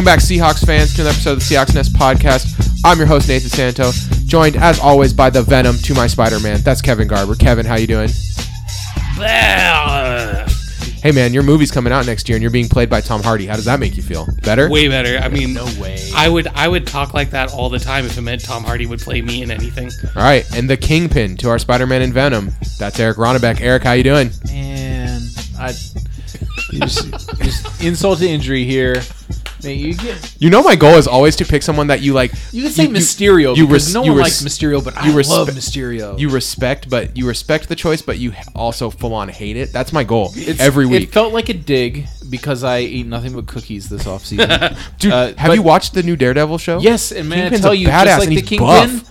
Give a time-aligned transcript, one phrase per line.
[0.00, 2.80] Welcome back, Seahawks fans, to another episode of the Seahawks Nest podcast.
[2.86, 3.90] I'm your host, Nathan Santo,
[4.24, 6.62] joined as always by the Venom to my Spider-Man.
[6.62, 7.34] That's Kevin Garber.
[7.34, 8.08] Kevin, how you doing?
[11.02, 13.44] Hey man, your movie's coming out next year, and you're being played by Tom Hardy.
[13.44, 14.26] How does that make you feel?
[14.42, 14.70] Better?
[14.70, 15.18] Way better.
[15.18, 15.98] I mean, No way.
[16.16, 18.86] I would I would talk like that all the time if it meant Tom Hardy
[18.86, 19.90] would play me in anything.
[20.16, 22.52] All right, and the Kingpin to our Spider-Man and Venom.
[22.78, 23.60] That's Eric Ronnebeck.
[23.60, 24.30] Eric, how you doing?
[24.46, 25.20] Man,
[25.58, 25.72] I
[26.70, 27.06] just,
[27.42, 29.02] just insult to injury here.
[29.64, 32.32] Man, you get You know my goal is always to pick someone that you like.
[32.52, 35.12] you can say Mysterio you because res- no you one res- likes Mysterio, but you
[35.12, 36.18] I love respe- Mysterio.
[36.18, 39.72] You respect, but you respect the choice, but you also full on hate it.
[39.72, 41.02] That's my goal It's- every week.
[41.04, 44.76] It felt like a dig because I eat nothing but cookies this offseason.
[44.98, 46.78] Dude, uh, have but- you watched the new Daredevil show?
[46.80, 48.66] yes, and man, Kingpin's I tell a you, badass just like and the he's Kingpin,
[48.98, 49.10] buff.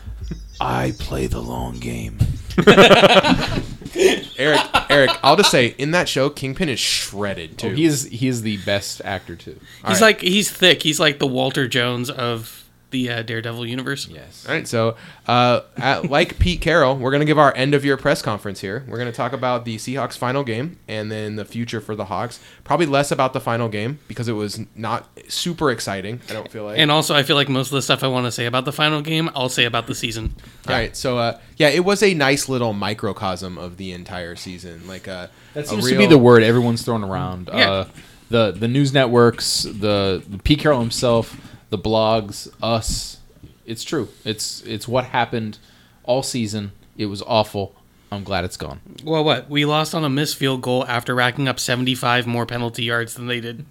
[0.62, 2.18] I play the long game.
[3.96, 7.68] Eric, Eric, I'll just say in that show, Kingpin is shredded oh, too.
[7.70, 9.60] Oh, he is he is the best actor too.
[9.84, 10.08] All He's right.
[10.08, 10.84] like he's thick.
[10.84, 14.08] He's like the Walter Jones of the uh, Daredevil universe.
[14.08, 14.46] Yes.
[14.48, 14.96] All right, so
[15.28, 18.84] uh, at, like Pete Carroll, we're gonna give our end of year press conference here.
[18.88, 22.40] We're gonna talk about the Seahawks final game and then the future for the Hawks.
[22.64, 26.22] Probably less about the final game because it was not super exciting.
[26.30, 26.80] I don't feel like.
[26.80, 28.74] And also, I feel like most of the stuff I want to say about the
[28.74, 30.36] final game, I'll say about the season.
[30.68, 34.88] All right, so uh, yeah, it was a nice little microcosm of the entire season.
[34.88, 37.50] Like uh, That a seems to be the word everyone's throwing around.
[37.54, 37.72] Yeah.
[37.72, 37.88] Uh,
[38.30, 41.36] the the news networks, the, the Pete Carroll himself,
[41.70, 43.18] the blogs, us.
[43.66, 44.10] It's true.
[44.26, 45.58] It's it's what happened
[46.04, 46.72] all season.
[46.98, 47.76] It was awful.
[48.12, 48.80] I'm glad it's gone.
[49.04, 52.84] Well, what we lost on a missed field goal after racking up 75 more penalty
[52.84, 53.66] yards than they did.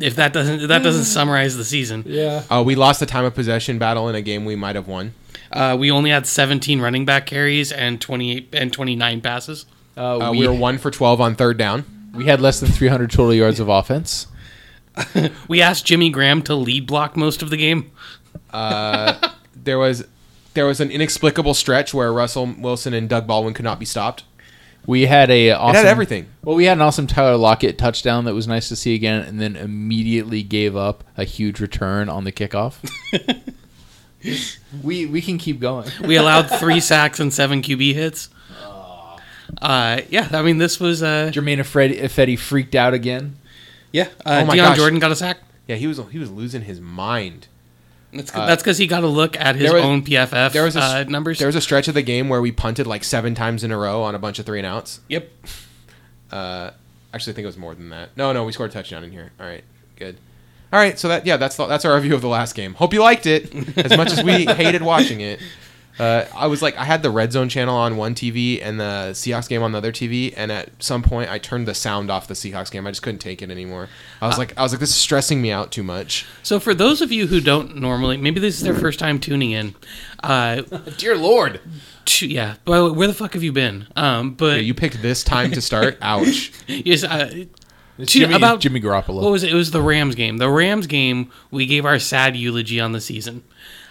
[0.00, 2.44] If that doesn't if that doesn't summarize the season, Yeah.
[2.50, 5.12] Uh, we lost the time of possession battle in a game we might have won.
[5.52, 9.66] uh, we only had 17 running back carries and 28 and 29 passes.
[9.96, 11.84] Uh, Uh, we, we were one for twelve on third down.
[12.14, 14.26] we had less than 300 total yards of offense.
[15.48, 17.90] We asked Jimmy Graham to lead block most of the game.
[18.52, 20.04] There was
[20.54, 24.24] there was an inexplicable stretch where Russell Wilson and Doug Baldwin could not be stopped.
[24.86, 26.26] We had a It had everything.
[26.42, 29.40] Well, we had an awesome Tyler Lockett touchdown that was nice to see again, and
[29.40, 32.74] then immediately gave up a huge return on the kickoff.
[34.82, 35.88] we we can keep going.
[36.04, 38.28] We allowed three sacks and seven QB hits.
[39.60, 43.36] Uh, yeah, I mean this was uh, Germain Ifedi, Ifedi freaked out again.
[43.92, 44.08] Yeah.
[44.24, 44.76] Uh, Oh my Dion gosh.
[44.78, 45.38] Jordan got a sack.
[45.68, 47.46] Yeah, he was he was losing his mind.
[48.12, 50.80] That's that's because he got a look at his was- own PFF There was a
[50.82, 51.38] uh, numbers.
[51.38, 53.78] There was a stretch of the game where we punted like seven times in a
[53.78, 55.00] row on a bunch of three and outs.
[55.08, 55.30] yep.
[56.30, 56.70] Uh,
[57.12, 58.16] actually, I think it was more than that.
[58.16, 59.32] No, no, we scored a touchdown in here.
[59.38, 59.62] All right,
[59.96, 60.16] good.
[60.72, 62.72] All right, so that yeah, that's the, that's our review of the last game.
[62.72, 65.38] Hope you liked it as much as we hated watching it.
[65.98, 69.10] Uh, I was like, I had the Red Zone channel on one TV and the
[69.12, 72.26] Seahawks game on the other TV, and at some point, I turned the sound off
[72.28, 72.86] the Seahawks game.
[72.86, 73.88] I just couldn't take it anymore.
[74.20, 76.26] I was like, I was like, this is stressing me out too much.
[76.42, 79.50] So for those of you who don't normally, maybe this is their first time tuning
[79.50, 79.74] in.
[80.22, 80.62] Uh,
[80.96, 81.60] Dear Lord,
[82.06, 83.86] ch- yeah, but where the fuck have you been?
[83.94, 85.98] Um, but Yeah, you picked this time to start.
[86.02, 86.52] Ouch.
[86.66, 87.44] yes, uh,
[87.98, 89.22] it's Jimmy, about- Jimmy Garoppolo.
[89.22, 89.50] What was it?
[89.52, 90.38] It was the Rams game.
[90.38, 93.44] The Rams game, we gave our sad eulogy on the season.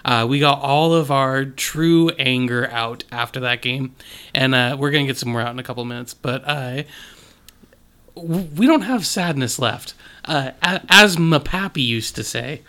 [0.03, 3.95] Uh, we got all of our true anger out after that game,
[4.33, 6.13] and uh, we're gonna get some more out in a couple minutes.
[6.13, 6.83] But uh,
[8.15, 9.93] we don't have sadness left.
[10.25, 12.61] Uh, a- as Mapapi used to say,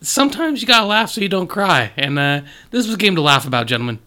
[0.00, 2.40] sometimes you gotta laugh so you don't cry, and uh,
[2.70, 3.98] this was a game to laugh about, gentlemen.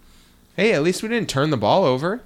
[0.56, 2.22] Hey, at least we didn't turn the ball over.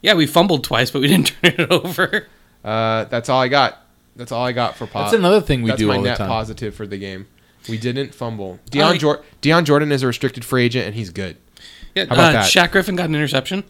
[0.00, 2.26] Yeah, we fumbled twice, but we didn't turn it over.
[2.64, 3.78] Uh, that's all I got.
[4.16, 5.04] That's all I got for pop.
[5.06, 6.28] That's another thing we That's do my all the time.
[6.28, 7.26] positive for the game.
[7.68, 8.58] We didn't fumble.
[8.70, 11.36] Dion, Jor- Dion Jordan is a restricted free agent, and he's good.
[11.94, 12.50] Yeah, How about uh, that?
[12.50, 13.64] Shaq Griffin got an interception.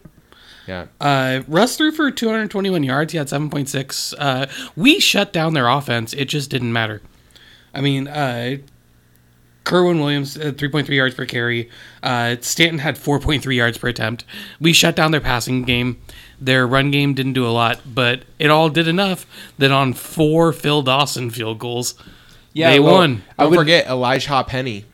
[0.67, 0.87] Yeah.
[0.99, 3.11] Uh, Russ threw for 221 yards.
[3.11, 4.13] He had 7.6.
[4.17, 6.13] Uh, we shut down their offense.
[6.13, 7.01] It just didn't matter.
[7.73, 8.57] I mean, uh,
[9.65, 11.69] Kerwynn Williams uh, 3.3 yards per carry.
[12.01, 14.25] Uh, Stanton had 4.3 yards per attempt.
[14.59, 16.01] We shut down their passing game.
[16.39, 19.25] Their run game didn't do a lot, but it all did enough
[19.57, 21.95] that on four Phil Dawson field goals,
[22.53, 23.23] they well, won.
[23.37, 24.85] I Don't would forget Elijah Penny.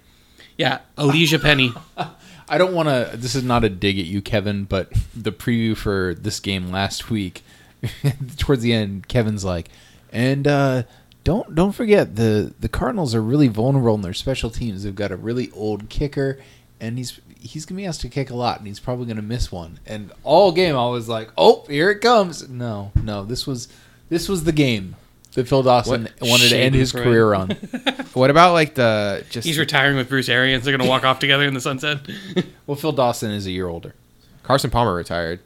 [0.57, 1.73] Yeah, Elijah Penny.
[2.49, 3.15] I don't want to.
[3.15, 7.09] This is not a dig at you, Kevin, but the preview for this game last
[7.09, 7.43] week,
[8.37, 9.69] towards the end, Kevin's like,
[10.11, 10.83] and uh,
[11.23, 14.83] don't don't forget the the Cardinals are really vulnerable in their special teams.
[14.83, 16.39] They've got a really old kicker,
[16.79, 19.51] and he's he's gonna be asked to kick a lot, and he's probably gonna miss
[19.51, 19.79] one.
[19.85, 22.49] And all game, I was like, oh, here it comes.
[22.49, 23.67] No, no, this was
[24.09, 24.95] this was the game
[25.33, 26.29] that Phil Dawson What?
[26.29, 27.03] wanted to end his Schadenfreude.
[27.03, 27.57] career on.
[28.13, 30.65] What about like the just He's retiring with Bruce Arians.
[30.65, 31.99] They're going to walk off together in the sunset.
[32.67, 33.93] well, Phil Dawson is a year older.
[34.43, 35.39] Carson Palmer retired?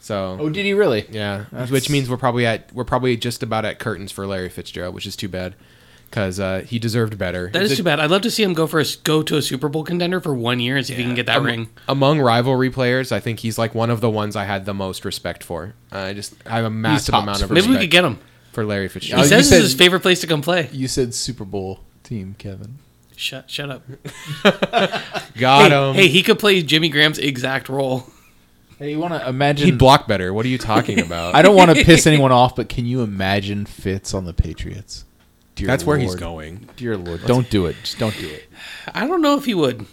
[0.00, 1.04] So Oh, did he really?
[1.10, 4.48] yeah, That's- which means we're probably at we're probably just about at curtains for Larry
[4.48, 5.54] Fitzgerald, which is too bad
[6.08, 7.50] because uh, he deserved better.
[7.52, 8.00] That is The- too bad.
[8.00, 10.18] I'd love to see him go for a s- go to a Super Bowl contender
[10.20, 11.68] for one year and see if he can get that Am- ring.
[11.86, 15.04] Among rivalry players, I think he's like one of the ones I had the most
[15.04, 15.74] respect for.
[15.92, 17.56] I just I have a massive amount of three.
[17.56, 18.18] Maybe we respect could get him.
[18.56, 19.24] For Larry He Fitzgerald.
[19.24, 20.68] you says said- this is his favorite place to come play.
[20.72, 22.78] You said Super Bowl team, Kevin.
[23.14, 23.82] Shut shut up.
[25.38, 25.94] Got hey, him.
[25.94, 28.04] hey, he could play Jimmy Graham's exact role.
[28.78, 29.66] Hey, you want to imagine?
[29.66, 30.32] He'd block better.
[30.34, 31.34] What are you talking about?
[31.34, 35.04] I don't want to piss anyone off, but can you imagine Fitz on the Patriots?
[35.54, 36.20] Dear That's where he's Lord.
[36.20, 36.68] going.
[36.76, 37.76] Dear Lord, don't do it.
[37.82, 38.44] Just don't do it.
[38.94, 39.86] I don't know if he would.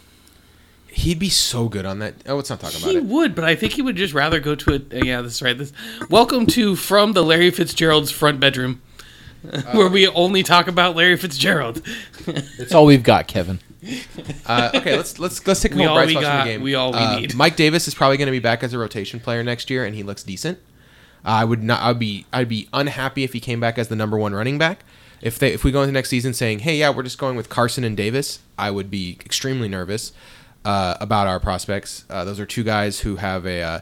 [0.94, 2.14] He'd be so good on that.
[2.26, 3.02] Oh, let's not talk about He it.
[3.02, 4.76] He would, but I think he would just rather go to a.
[4.76, 5.56] uh, Yeah, that's right.
[5.58, 5.72] This,
[6.08, 8.80] welcome to from the Larry Fitzgerald's front bedroom,
[9.72, 11.82] where we only talk about Larry Fitzgerald.
[12.58, 13.58] That's all we've got, Kevin.
[14.46, 16.50] Uh, okay, let's let's let's take a We couple bright we spots from got, the
[16.52, 16.62] game.
[16.62, 17.34] we all we Uh, need.
[17.34, 19.94] Mike Davis is probably going to be back as a rotation player next year, and
[19.94, 20.58] he looks decent.
[21.24, 21.82] I would not.
[21.82, 22.24] I'd be.
[22.32, 24.84] I'd be unhappy if he came back as the number one running back.
[25.20, 27.48] If they if we go into next season saying, "Hey, yeah, we're just going with
[27.50, 30.12] Carson and Davis," I would be extremely nervous
[30.64, 32.04] uh, about our prospects.
[32.08, 33.80] Uh, those are two guys who have a uh,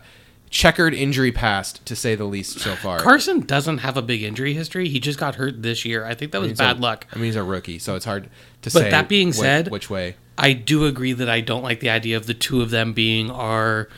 [0.51, 2.99] checkered injury past, to say the least, so far.
[2.99, 4.89] Carson doesn't have a big injury history.
[4.89, 6.05] He just got hurt this year.
[6.05, 7.07] I think that was He's bad a- luck.
[7.13, 8.31] I mean, he's a rookie, so it's hard to
[8.71, 8.91] But say.
[8.91, 10.17] that being whi- said- which way?
[10.39, 13.31] I do agree that I don't like the idea of the two of them being
[13.31, 13.89] our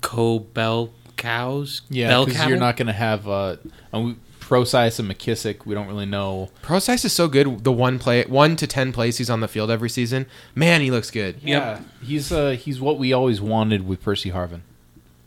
[0.00, 1.82] co-bell cows.
[1.90, 3.56] Yeah, because you're not going to have uh,
[3.94, 5.66] uh, we- Prosise and McKissick.
[5.66, 6.50] We don't really know.
[6.62, 7.64] Process is so good.
[7.64, 10.26] The one play, one to ten plays he's on the field every season.
[10.54, 11.40] Man, he looks good.
[11.42, 11.80] Yep.
[12.00, 14.60] he's uh, he's what we always wanted with Percy Harvin.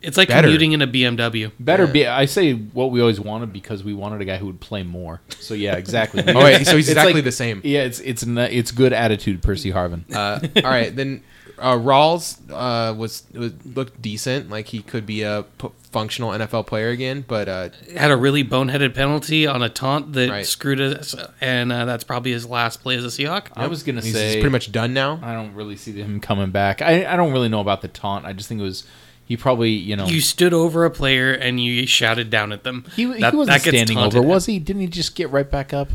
[0.00, 0.46] It's like Better.
[0.48, 1.52] commuting in a BMW.
[1.60, 1.92] Better Yeah.
[1.92, 2.06] be.
[2.06, 5.20] I say what we always wanted because we wanted a guy who would play more.
[5.38, 6.24] So yeah, exactly.
[6.28, 7.60] Oh wait, so he's exactly like- the same.
[7.62, 10.04] Yeah, it's it's it's good attitude, Percy Harvin.
[10.10, 11.22] Uh, all right, then
[11.60, 14.50] uh, Rawls uh, was, was looked decent.
[14.50, 18.42] Like he could be a p- functional NFL player again, but uh, Had a really
[18.44, 20.46] boneheaded penalty on a taunt that Right.
[20.46, 23.48] screwed us, and uh, that's probably his last play as a Seahawk.
[23.54, 25.18] I was gonna he's, say he's pretty much done now.
[25.22, 26.80] I don't really see him coming back.
[26.82, 28.24] I, I don't really know about the taunt.
[28.26, 28.84] I just think it was
[29.24, 32.84] he probably you know You stood over a player and you shouted down at them.
[32.96, 34.58] he, he wasn't that standing over, was he?
[34.58, 35.90] Didn't he just get right back up?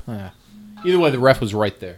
[0.86, 1.98] Either way, the ref was right there.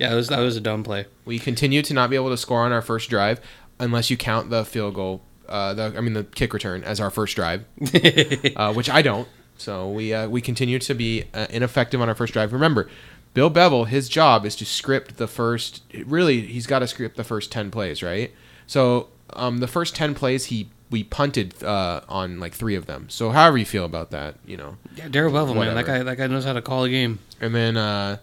[0.00, 1.04] Yeah, that was, that was a dumb play.
[1.26, 3.38] We continue to not be able to score on our first drive
[3.78, 5.20] unless you count the field goal.
[5.46, 7.64] Uh, the I mean the kick return as our first drive,
[8.56, 9.28] uh, which I don't.
[9.58, 12.54] So we uh, we continue to be uh, ineffective on our first drive.
[12.54, 12.88] Remember,
[13.34, 15.82] Bill Bevell, his job is to script the first.
[16.06, 18.32] Really, he's got to script the first ten plays, right?
[18.66, 23.10] So um, the first ten plays, he we punted uh, on like three of them.
[23.10, 24.76] So however you feel about that, you know.
[24.96, 27.18] Yeah, Darrell Bevell, man, that guy, that guy knows how to call a game.
[27.40, 28.18] And then, uh,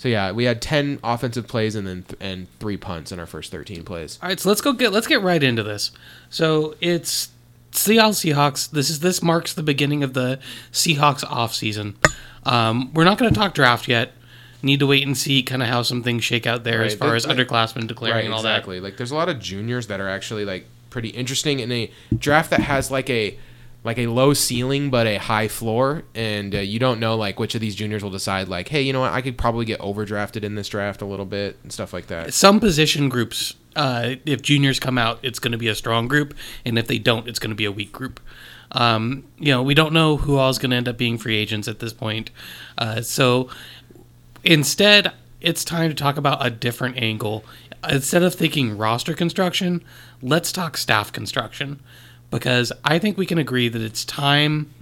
[0.00, 3.26] so yeah, we had ten offensive plays and then th- and three punts in our
[3.26, 4.18] first thirteen plays.
[4.22, 5.90] All right, so let's go get let's get right into this.
[6.30, 7.28] So it's
[7.72, 8.70] Seattle Seahawks.
[8.70, 10.40] This is this marks the beginning of the
[10.72, 11.98] Seahawks off season.
[12.44, 14.12] Um, we're not going to talk draft yet.
[14.62, 17.14] Need to wait and see kind of how some things shake out there as far
[17.14, 18.54] as that- underclassmen declaring right, and all that.
[18.56, 18.80] exactly.
[18.80, 22.48] Like there's a lot of juniors that are actually like pretty interesting in a draft
[22.52, 23.38] that has like a
[23.82, 27.54] like a low ceiling but a high floor, and uh, you don't know like which
[27.54, 30.44] of these juniors will decide like, hey, you know what, I could probably get overdrafted
[30.44, 32.34] in this draft a little bit and stuff like that.
[32.34, 36.34] Some position groups, uh, if juniors come out, it's going to be a strong group,
[36.64, 38.20] and if they don't, it's going to be a weak group.
[38.72, 41.36] Um, you know, we don't know who all is going to end up being free
[41.36, 42.30] agents at this point.
[42.78, 43.48] Uh, so
[44.44, 47.44] instead, it's time to talk about a different angle.
[47.88, 49.82] Instead of thinking roster construction,
[50.20, 51.80] let's talk staff construction
[52.30, 54.72] because I think we can agree that it's time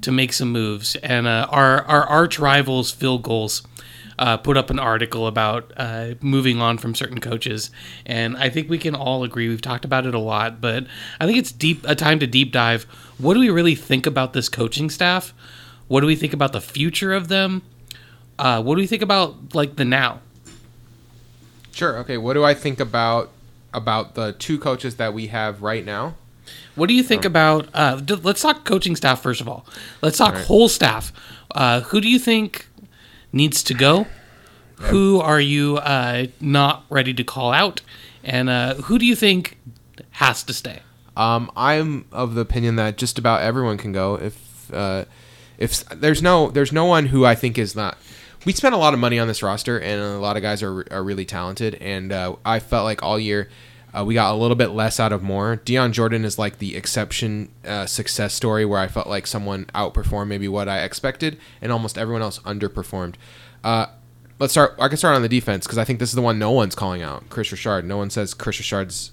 [0.00, 0.96] to make some moves.
[0.96, 3.62] And uh, our our arch rivals, Field Gulls,
[4.18, 7.70] uh, put up an article about uh, moving on from certain coaches,
[8.04, 9.48] and I think we can all agree.
[9.48, 10.86] We've talked about it a lot, but
[11.20, 12.84] I think it's deep a time to deep dive.
[13.18, 15.32] What do we really think about this coaching staff?
[15.88, 17.62] What do we think about the future of them?
[18.38, 20.20] Uh, what do we think about like the now?
[21.72, 21.98] Sure.
[21.98, 22.16] Okay.
[22.16, 23.30] What do I think about
[23.72, 26.14] about the two coaches that we have right now?
[26.74, 27.68] What do you think about?
[27.74, 29.66] Uh, let's talk coaching staff first of all.
[30.02, 31.12] Let's talk whole staff.
[31.50, 32.68] Uh, who do you think
[33.32, 34.06] needs to go?
[34.76, 37.82] Who are you uh, not ready to call out?
[38.24, 39.58] And uh, who do you think
[40.12, 40.80] has to stay?
[41.16, 44.14] Um, I'm of the opinion that just about everyone can go.
[44.14, 45.04] If uh,
[45.58, 47.98] if there's no there's no one who I think is not.
[48.46, 50.86] We spent a lot of money on this roster, and a lot of guys are
[50.90, 51.74] are really talented.
[51.74, 53.50] And uh, I felt like all year
[53.92, 55.56] uh, we got a little bit less out of more.
[55.56, 60.28] Dion Jordan is like the exception uh, success story where I felt like someone outperformed
[60.28, 63.14] maybe what I expected, and almost everyone else underperformed.
[63.64, 63.86] Uh,
[64.38, 64.74] let's start.
[64.78, 66.74] I can start on the defense because I think this is the one no one's
[66.74, 67.28] calling out.
[67.30, 67.84] Kris Richard.
[67.84, 69.12] No one says Kris Richard's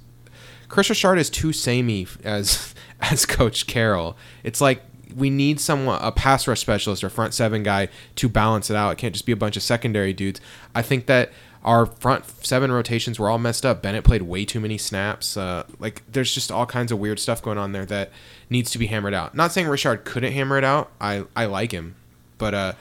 [0.69, 4.17] Kris Richard is too samey as as Coach Carroll.
[4.43, 4.83] It's like
[5.15, 8.91] we need someone a pass rush specialist or front seven guy to balance it out.
[8.91, 10.41] It can't just be a bunch of secondary dudes.
[10.75, 11.31] I think that
[11.67, 13.81] our front seven rotations were all messed up.
[13.81, 15.35] Bennett played way too many snaps.
[15.35, 18.09] Uh, like there's just all kinds of weird stuff going on there that
[18.49, 19.35] needs to be hammered out.
[19.35, 20.89] Not saying Richard couldn't hammer it out.
[21.01, 21.95] I I like him,
[22.37, 22.73] but uh,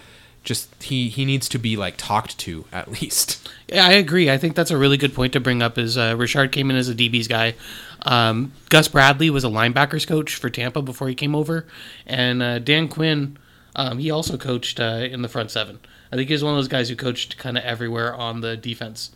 [0.45, 3.49] just he he needs to be like talked to at least.
[3.66, 4.31] Yeah, I agree.
[4.31, 5.78] I think that's a really good point to bring up.
[5.78, 7.57] Is uh, Richard came in as a DB's guy.
[8.02, 11.66] Um, Gus Bradley was a linebackers coach for Tampa before he came over,
[12.07, 13.37] and uh, Dan Quinn,
[13.75, 15.81] um, he also coached uh, in the front seven.
[16.16, 19.11] I think he's one of those guys who coached kind of everywhere on the defense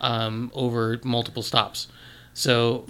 [0.00, 1.88] um, over multiple stops.
[2.34, 2.86] So,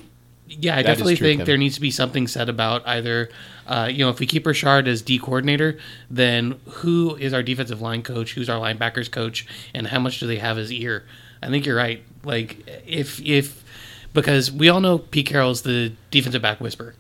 [0.47, 1.47] yeah, I That definitely true, think Kevin.
[1.47, 3.31] there needs to be something said about either,
[3.67, 5.79] uh, you know, if we keep Richard as D coordinator,
[6.11, 8.35] then who is our defensive line coach?
[8.35, 9.47] Who's our linebackers coach?
[9.73, 11.05] And how much do they have his ear?
[11.43, 12.03] I think you're right.
[12.25, 13.65] Like, if, if,
[14.13, 16.95] because we all know Pete Carroll's the defensive back whisperer.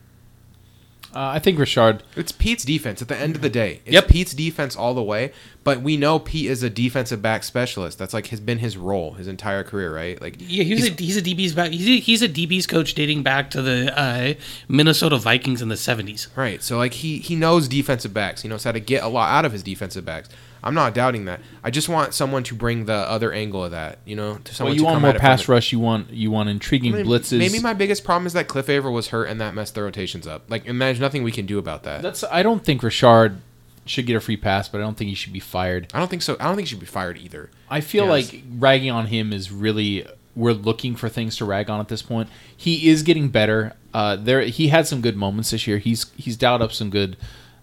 [1.16, 2.02] Uh, I think Richard.
[2.14, 3.80] It's Pete's defense at the end of the day.
[3.86, 4.08] It's Yep.
[4.08, 5.32] Pete's defense all the way.
[5.64, 7.98] But we know Pete is a defensive back specialist.
[7.98, 10.20] That's like has been his role his entire career, right?
[10.20, 11.70] Like Yeah, he's, a he's a DB's back.
[11.70, 14.34] He's a, he's a DB's coach dating back to the uh,
[14.68, 16.28] Minnesota Vikings in the '70s.
[16.36, 16.62] Right.
[16.62, 18.42] So like he he knows defensive backs.
[18.42, 20.28] He knows how to get a lot out of his defensive backs.
[20.66, 21.40] I'm not doubting that.
[21.64, 23.98] I just want someone to bring the other angle of that.
[24.04, 24.70] You know, to someone.
[24.72, 25.72] Well, you to want more pass rush.
[25.72, 27.38] You want you want intriguing the- blitzes.
[27.38, 30.26] Maybe my biggest problem is that Cliff Avril was hurt and that messed the rotations
[30.26, 30.42] up.
[30.50, 32.02] Like, and there's nothing we can do about that.
[32.02, 32.24] That's.
[32.24, 33.40] I don't think Richard
[33.84, 35.86] should get a free pass, but I don't think he should be fired.
[35.94, 36.36] I don't think so.
[36.40, 37.50] I don't think he should be fired either.
[37.70, 38.32] I feel Yes.
[38.32, 40.04] like ragging on him is really
[40.34, 42.28] we're looking for things to rag on at this point.
[42.54, 43.74] He is getting better.
[43.94, 45.78] Uh, there he had some good moments this year.
[45.78, 47.16] He's he's dialed up some good.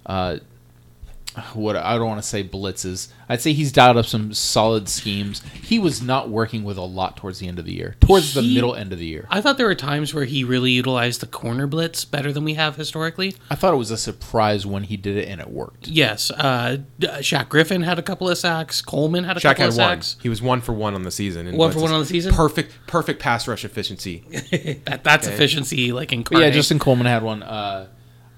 [0.05, 0.37] Uh,
[1.53, 3.07] what I don't want to say blitzes.
[3.29, 5.41] I'd say he's dialed up some solid schemes.
[5.63, 7.95] He was not working with a lot towards the end of the year.
[8.01, 9.25] Towards the middle end of the year.
[9.29, 12.53] I thought there were times where he really utilized the corner blitz better than we
[12.55, 13.35] have historically.
[13.49, 15.87] I thought it was a surprise when he did it and it worked.
[15.87, 18.81] Yes, uh, D- Shaq Griffin had a couple of sacks.
[18.81, 20.01] Coleman had a Shaq couple had of one.
[20.01, 20.17] sacks.
[20.21, 21.47] He was one for one on the season.
[21.47, 22.33] and One for one on the season?
[22.33, 24.23] Perfect, perfect pass rush efficiency.
[24.85, 25.35] That, that's Okay.
[25.35, 26.23] efficiency, like in.
[26.31, 27.41] yeah, Justin Coleman had one.
[27.41, 27.87] Uh,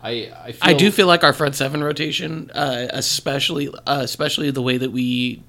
[0.05, 4.51] I I, feel, I do feel like our front seven rotation, uh, especially uh, especially
[4.51, 5.43] the way that we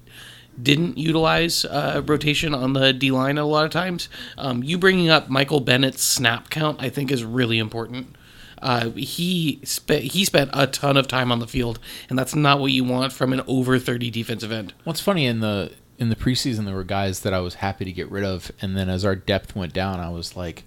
[0.61, 4.09] didn't utilize uh, rotation on the D line a lot of times.
[4.37, 8.15] Um, you bringing up Michael Bennett's snap count, I think, is really important.
[8.59, 12.59] Uh, he spent he spent a ton of time on the field, and that's not
[12.59, 14.73] what you want from an over thirty defensive end.
[14.83, 17.91] What's funny in the in the preseason there were guys that I was happy to
[17.91, 20.63] get rid of, and then as our depth went down, I was like,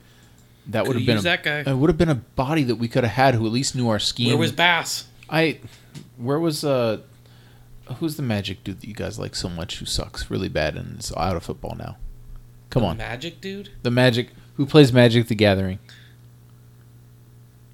[0.72, 1.70] that would have been used a, that guy.
[1.70, 3.88] It would have been a body that we could have had who at least knew
[3.88, 4.28] our scheme.
[4.28, 5.06] Where was Bass?
[5.28, 5.58] I?
[6.16, 6.98] Where was uh?
[7.98, 11.00] Who's the magic dude that you guys like so much who sucks really bad and
[11.00, 11.96] is out of football now?
[12.70, 13.70] Come on, Magic dude.
[13.82, 15.80] the magic who plays Magic the Gathering.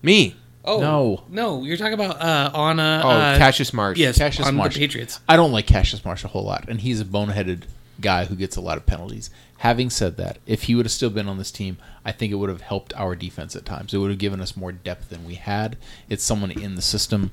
[0.03, 0.35] Me.
[0.65, 1.23] Oh No.
[1.29, 1.63] no!
[1.65, 3.99] You're talking about uh, on uh, Oh, uh, Cassius Marsh.
[3.99, 4.75] yes, Cassius on Marsh.
[4.75, 5.21] the Patriots.
[5.29, 7.63] I don't like Cassius Marsh a whole lot, and he's a boneheaded
[8.01, 9.31] guy who gets a lot of penalties.
[9.59, 12.37] Having said that, if he would have still been on this team, I think it
[12.37, 13.95] would have helped our defense at times.
[13.95, 15.77] It would have given us more depth than we had.
[16.11, 17.31] It's someone in the system.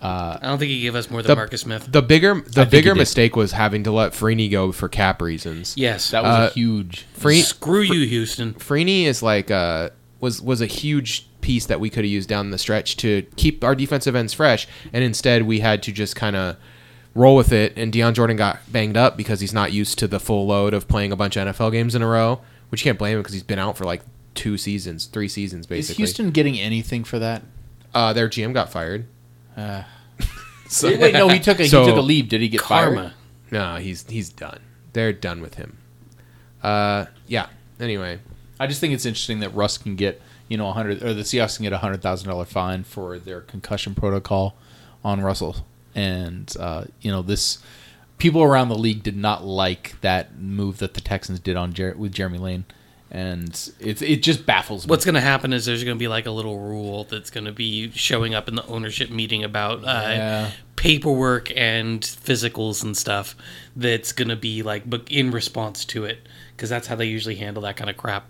[0.00, 1.88] Uh, I don't think he gave us more than The, Marcus Smith.
[1.90, 5.20] the bigger the think he bigger mistake was having to let Freeney go for cap
[5.22, 5.74] reasons.
[5.76, 7.06] yes, that was Uh, a huge.
[7.14, 8.54] Free, Screw you, Houston.
[8.54, 12.50] Freeney is like uh was was a huge piece that we could have used down
[12.50, 16.36] the stretch to keep our defensive ends fresh, and instead we had to just kind
[16.36, 16.56] of
[17.16, 17.72] roll with it.
[17.76, 20.86] And Dion Jordan got banged up because he's not used to the full load of
[20.88, 23.32] playing a bunch of NFL games in a row, which you can't blame him because
[23.34, 24.02] he's been out for like
[24.34, 26.02] two seasons, three seasons basically.
[26.04, 26.10] Is.
[26.10, 27.42] Houston getting anything for that?
[27.94, 29.06] uh, their GM got fired.
[29.56, 29.82] Uh,
[30.68, 32.28] So, wait, no, he took a So- he took a leave.
[32.28, 33.00] Did he get Karma.
[33.00, 33.12] fired?
[33.52, 34.58] no, he's he's done.
[34.92, 35.76] They're done with him.
[36.62, 37.46] Uh, yeah.
[37.78, 38.18] Anyway,
[38.58, 41.22] I just think it's interesting that Russ can get you know a hundred or the
[41.22, 44.56] Seahawks can get a hundred thousand dollar fine for their concussion protocol
[45.04, 45.64] on Russell,
[45.96, 47.58] and uh, you know this
[48.18, 51.94] people around the league did not like that move that the Texans did on Jer-
[51.98, 52.64] with Jeremy Lane,
[53.10, 54.90] and it it just baffles me.
[54.90, 57.44] What's going to happen is there's going to be like a little rule that's going
[57.46, 60.50] to be showing up in the ownership meeting about uh, Yeah.
[60.76, 63.34] paperwork and physicals and stuff.
[63.74, 67.36] That's going to be like but in response to it because that's how they usually
[67.36, 68.24] handle that kind of crap.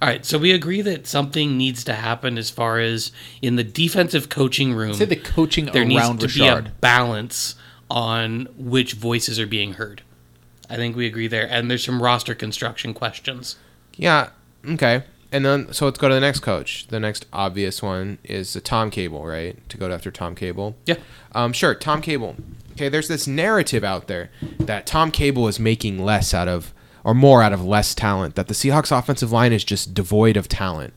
[0.00, 3.10] All right, so we agree that something needs to happen as far as
[3.42, 4.94] in the defensive coaching room.
[4.94, 7.56] say the coaching there needs to be a balance
[7.90, 10.02] on which voices are being heard.
[10.70, 13.56] I think we agree there, and there's some roster construction questions.
[13.96, 14.30] Yeah.
[14.64, 15.02] Okay.
[15.30, 16.86] And then so let's go to the next coach.
[16.88, 19.56] The next obvious one is uh, Tom Cable, right?
[19.68, 20.76] To go after Tom Cable.
[20.86, 20.96] Yeah.
[21.32, 22.36] Um, sure, Tom Cable.
[22.72, 26.72] Okay, there's this narrative out there that Tom Cable is making less out of
[27.04, 28.34] or more out of less talent.
[28.34, 30.94] That the Seahawks offensive line is just devoid of talent.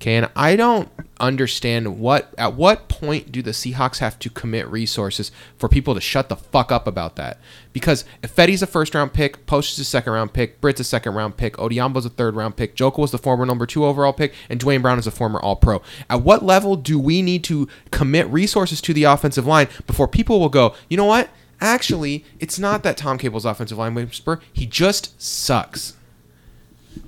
[0.00, 4.68] Okay, and I don't understand what at what point do the Seahawks have to commit
[4.68, 7.38] resources for people to shut the fuck up about that?
[7.72, 10.84] Because if Fetty's a first round pick, Post is a second round pick, Britt's a
[10.84, 14.12] second round pick, Odhiambo's a third round pick, Joeckel was the former number two overall
[14.12, 15.82] pick, and Duane Brown is a former All Pro.
[16.08, 20.38] At what level do we need to commit resources to the offensive line before people
[20.38, 21.28] will go, you know what?
[21.60, 24.40] Actually, it's not that Tom Cable's offensive line whisper.
[24.52, 25.94] He just sucks.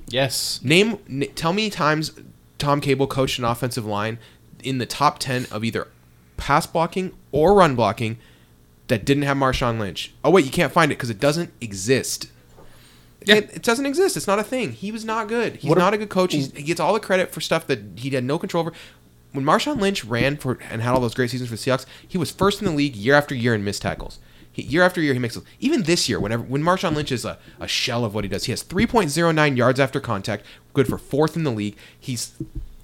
[0.08, 0.60] Yes.
[0.62, 2.12] Name, n- tell me times
[2.58, 4.18] Tom Cable coached an offensive line
[4.62, 5.88] in the top ten of either
[6.36, 8.18] pass blocking or run blocking
[8.88, 10.12] that didn't have Marshawn Lynch.
[10.24, 12.28] Oh wait, you can't find it because it doesn't exist.
[13.24, 13.36] Yeah.
[13.36, 14.16] It, it doesn't exist.
[14.16, 14.72] It's not a thing.
[14.72, 15.56] He was not good.
[15.56, 16.32] He's What a- not a good coach.
[16.32, 18.72] He's, he gets all the credit for stuff that he had no control over.
[19.32, 22.18] When Marshawn Lynch ran for and had all those great seasons for the Seahawks, he
[22.18, 24.18] was first in the league year after year in missed tackles.
[24.62, 26.20] Year after year, he makes even this year.
[26.20, 29.56] Whenever when Marshawn Lynch is a, a shell of what he does, he has 3.09
[29.56, 31.76] yards after contact, good for fourth in the league.
[31.98, 32.34] He's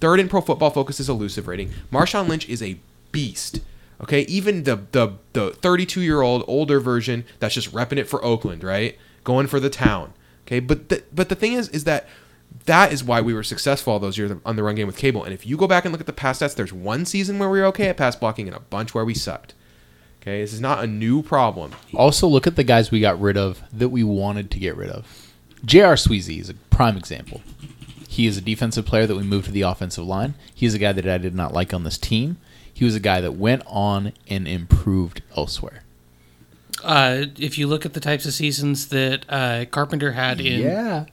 [0.00, 1.70] third in Pro Football Focus's elusive rating.
[1.92, 2.78] Marshawn Lynch is a
[3.12, 3.60] beast.
[4.00, 8.22] Okay, even the the the 32 year old older version that's just repping it for
[8.24, 8.98] Oakland, right?
[9.24, 10.12] Going for the town.
[10.46, 12.06] Okay, but the, but the thing is, is that
[12.66, 15.24] that is why we were successful all those years on the run game with Cable.
[15.24, 17.50] And if you go back and look at the past stats, there's one season where
[17.50, 19.54] we were okay at pass blocking and a bunch where we sucked.
[20.26, 21.70] Okay, this is not a new problem.
[21.94, 24.90] Also, look at the guys we got rid of that we wanted to get rid
[24.90, 25.30] of.
[25.64, 25.94] J.R.
[25.94, 27.42] Sweezy is a prime example.
[28.08, 30.34] He is a defensive player that we moved to the offensive line.
[30.52, 32.38] He's a guy that I did not like on this team.
[32.74, 35.84] He was a guy that went on and improved elsewhere.
[36.82, 41.06] Uh, if you look at the types of seasons that uh, Carpenter had in uh,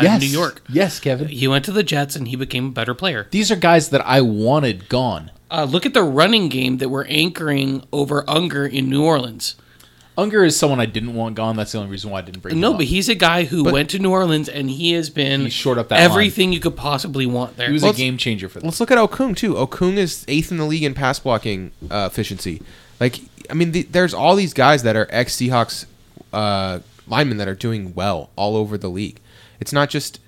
[0.00, 0.20] yes.
[0.20, 1.26] New York, Yes, Kevin.
[1.26, 3.26] he went to the Jets and he became a better player.
[3.32, 5.32] These are guys that I wanted gone.
[5.50, 9.56] Uh, look at the running game that we're anchoring over Unger in New Orleans.
[10.18, 11.56] Unger is someone I didn't want gone.
[11.56, 12.78] That's the only reason why I didn't bring him No, up.
[12.78, 15.50] but he's a guy who But- went to New Orleans and he has been He
[15.50, 17.68] shored up that everything you could possibly want there.
[17.68, 18.66] He was Well, a game changer for them.
[18.68, 19.54] Let's look at Okung too.
[19.54, 22.60] Okung is eighth in the league in pass blocking uh, efficiency.
[23.00, 25.86] Like, I mean, the, there's all these guys that are ex Seahawks
[26.32, 29.20] uh, linemen that are doing well all over the league.
[29.58, 30.20] It's not just,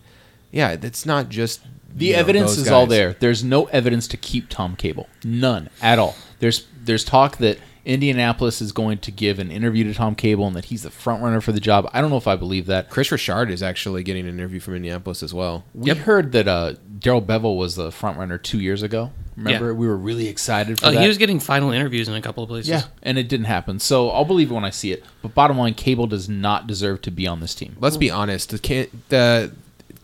[0.51, 1.61] yeah, it's not just
[1.95, 3.15] The you know, evidence those is all there.
[3.19, 5.09] There's no evidence to keep Tom Cable.
[5.25, 6.17] None at all.
[6.41, 10.55] There's there's talk that Indianapolis is going to give an interview to Tom Cable and
[10.57, 11.89] that he's the front runner for the job.
[11.93, 12.89] I don't know if I believe that.
[12.91, 15.65] Kris Richard is actually getting an interview from Indianapolis as well.
[15.75, 15.97] We Yep.
[15.99, 19.11] heard that uh, Darrell Bevell was the front runner two years ago.
[19.37, 19.73] Remember, Yeah.
[19.73, 21.01] we were really excited for Oh, that.
[21.03, 22.69] he was getting final interviews in a couple of places.
[22.69, 23.81] yeah, and it didn't happen.
[23.81, 25.03] So I'll believe it when I see it.
[25.21, 27.77] But bottom line, Cable does not deserve to be on this team.
[27.81, 28.51] Let's be honest.
[28.51, 29.53] The the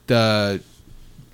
[0.08, 0.60] the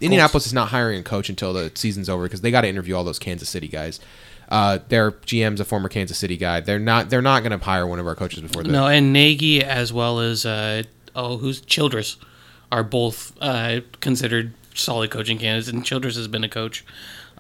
[0.01, 2.95] Indianapolis is not hiring a coach until the season's over because they got to interview
[2.95, 4.01] all those Kansas City guys.
[4.49, 6.61] Uh, their GM's a former Kansas City guy.
[6.61, 7.11] They're not.
[7.11, 8.71] They're not going to hire one of our coaches before the.
[8.71, 10.83] No, and Nagy as well as uh,
[11.17, 12.17] oh, who's Childress
[12.71, 16.85] are both uh, considered solid coaching candidates, and Childress has been a coach.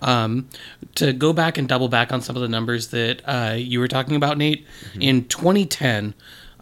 [0.03, 0.49] Um,
[0.97, 3.88] to go back and double back on some of the numbers that uh, you were
[3.88, 4.67] talking about, Nate,
[5.01, 6.14] in 2010,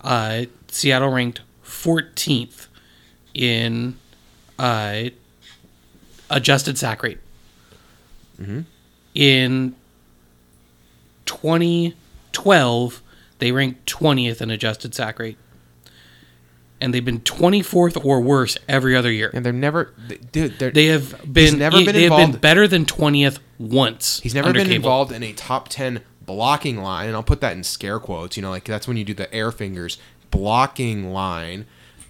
[0.05, 2.69] uh, Seattle ranked 14th
[3.35, 3.97] in
[4.59, 5.05] uh,
[6.33, 7.19] adjusted sack rate.
[9.15, 9.75] In
[11.27, 13.03] 2012,
[13.39, 15.37] they ranked 20th in adjusted sack rate.
[16.81, 19.31] And they've been 24th or worse every other year.
[19.33, 19.93] And they're never.
[20.33, 24.19] Dude, they're, They have been never been they have been involved- better than 20th once.
[24.21, 24.75] He's never been Cable.
[24.77, 28.37] involved in a top 10 blocking line, and I'll put that in scare quotes.
[28.37, 29.99] You know, like that's when you do the air fingers
[30.33, 31.67] blocking line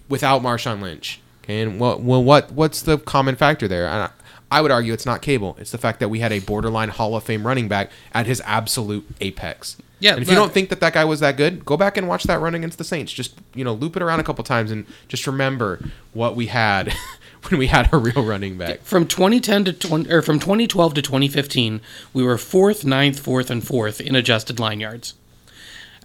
[0.09, 1.19] without Marshawn Lynch.
[1.43, 3.87] Okay, and what well, what what's the common factor there?
[3.87, 4.09] I,
[4.49, 5.57] I would argue it's not Cable.
[5.59, 8.41] It's the fact that we had a borderline Hall of Fame running back at his
[8.45, 9.77] absolute apex.
[9.99, 12.07] Yeah, and if you don't think that that guy was that good, go back and
[12.07, 13.11] watch that run against the Saints.
[13.11, 15.79] Just you know, loop it around a couple times and just remember
[16.13, 16.93] what we had
[17.49, 18.81] when we had a real running back.
[18.81, 21.81] From 2010 to 20, or from 2012 to 2015,
[22.13, 25.13] we were fourth, ninth, fourth, and fourth in adjusted line yards.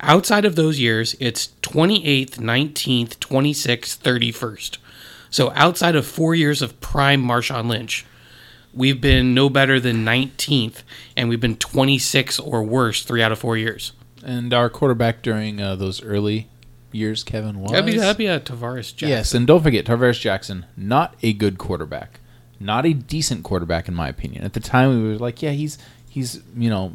[0.00, 4.78] Outside of those years, it's 28th, 19th, 26th, 31st.
[5.30, 8.04] So outside of four years of prime Marshawn Lynch,
[8.72, 10.82] we've been no better than 19th,
[11.16, 13.92] and we've been 26 or worse three out of four years.
[14.24, 16.48] And our quarterback during uh, those early
[16.92, 19.08] years, Kevin, was That'd be, that'd be a Tarvaris Jackson.
[19.08, 22.20] Yes, and don't forget Tarvaris Jackson, not a good quarterback,
[22.58, 24.44] not a decent quarterback in my opinion.
[24.44, 26.94] At the time, we were like, yeah, he's he's you know,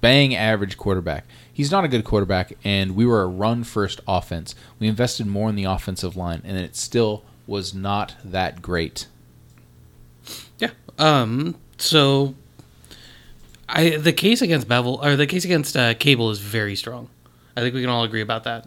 [0.00, 1.24] bang average quarterback.
[1.56, 4.54] He's not a good quarterback, and we were a run first offense.
[4.78, 9.06] We invested more in the offensive line, and it still was not that great.
[10.58, 10.72] Yeah.
[10.98, 11.54] Um.
[11.78, 12.34] So,
[13.70, 17.08] I the case against Bevell or the case against uh, Cable is very strong.
[17.56, 18.66] I think we can all agree about that.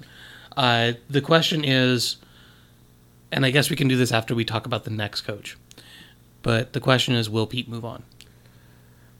[0.57, 2.17] Uh, the question is,
[3.31, 5.59] and I guess we can do this after we talk about the next coach.
[6.41, 8.01] But the question is, will Pete move on?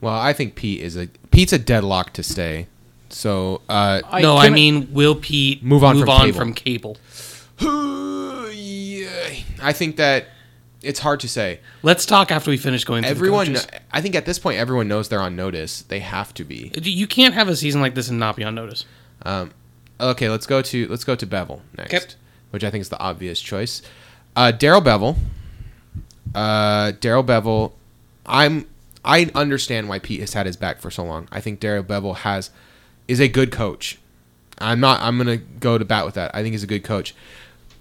[0.02, 2.66] Well, I think Pete is a Pete's a deadlock to stay.
[3.10, 6.22] So uh, I- no, I can I- mean, will Pete Move on move from on
[6.26, 6.38] cable.
[6.40, 6.98] from cable?
[8.54, 9.30] yeah,
[9.62, 10.28] I think that
[10.82, 11.60] it's hard to say.
[11.84, 13.80] Let's talk after we finish going through Everyone, the.
[13.92, 15.82] I think at this point, everyone knows they're on notice.
[15.84, 16.72] They have to be.
[16.82, 18.86] You can't have a season like this and not be on notice.
[19.24, 19.52] Um,
[20.00, 22.06] okay, let's go to let's go to Bevell next, Okay.
[22.52, 23.82] which I think is the obvious choice.
[24.36, 25.18] Uh, Darrell Bevell.
[26.34, 27.74] Uh, Darrell Bevell.
[28.26, 28.68] I'm.
[29.04, 31.28] I understand why Pete has had his back for so long.
[31.32, 32.52] I think Darrell Bevell has
[33.10, 33.98] is a good coach.
[34.60, 35.02] I'm not.
[35.02, 36.34] I'm gonna go to bat with that.
[36.34, 37.14] I think he's a good coach,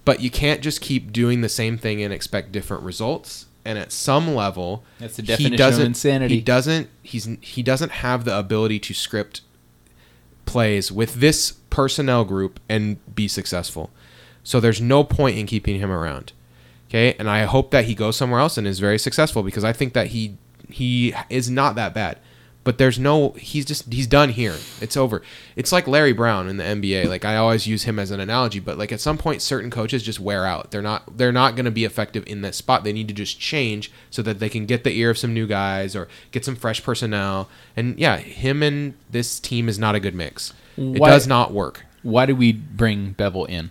[0.04, 3.46] but you can't just keep doing the same thing and expect different results.
[3.64, 6.36] And at some level, That's the definition of doesn't- insanity.
[6.36, 6.88] He doesn't.
[7.02, 9.42] He's he doesn't have the ability to script
[10.46, 13.90] plays with this personnel group and be successful.
[14.42, 16.32] So there's no point in keeping him around.
[16.88, 19.74] Okay, and I hope that he goes somewhere else and is very successful because I
[19.74, 20.36] think that he
[20.70, 22.18] he is not that bad.
[22.68, 24.54] But there's no he's just he's done here.
[24.82, 25.22] It's over.
[25.56, 27.06] It's like Larry Brown in the NBA.
[27.06, 30.02] Like I always use him as an analogy, but like at some point certain coaches
[30.02, 30.70] just wear out.
[30.70, 32.84] They're not they're not going to be effective in that spot.
[32.84, 35.46] They need to just change so that they can get the ear of some new
[35.46, 37.48] guys or get some fresh personnel.
[37.74, 40.52] And yeah, him and this team is not a good mix.
[40.76, 41.86] It Why- does not work.
[42.02, 43.70] Why did we bring Bevell in?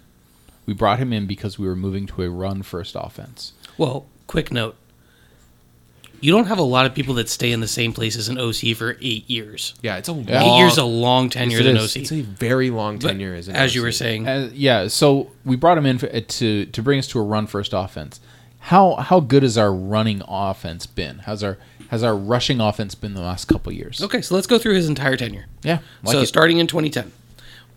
[0.66, 3.54] We brought him in because we were moving to a run first offense.
[3.78, 4.76] Well, quick note.
[6.20, 8.38] You don't have a lot of people that stay in the same place as an
[8.40, 9.76] OC for eight years.
[9.82, 10.42] Yeah, it's a Yeah.
[10.42, 11.78] long, Eight years a long tenure as an.
[11.78, 11.96] OC.
[12.02, 15.32] It's a very long But tenure as an as you were saying, Uh, yeah, so
[15.46, 18.20] we brought him in for, uh, to to bring us to a run first offense.
[18.60, 21.20] How how good has our running offense been?
[21.26, 21.58] How's our
[21.90, 24.02] has our rushing offense been the last couple years?
[24.02, 25.46] okay, so let's go through his entire tenure.
[25.64, 26.26] Yeah, like so it.
[26.26, 27.12] starting in 2010,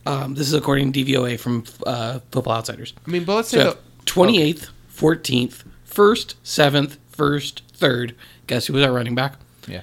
[0.06, 2.94] um, this is according to DVOA from uh, Football Outsiders.
[3.06, 3.78] I mean, but let's say So the,
[4.10, 8.14] 28th, 14th, 1st, 7th, 1st, 3rd.
[8.46, 9.34] Guess who was our running back?
[9.66, 9.82] yeah.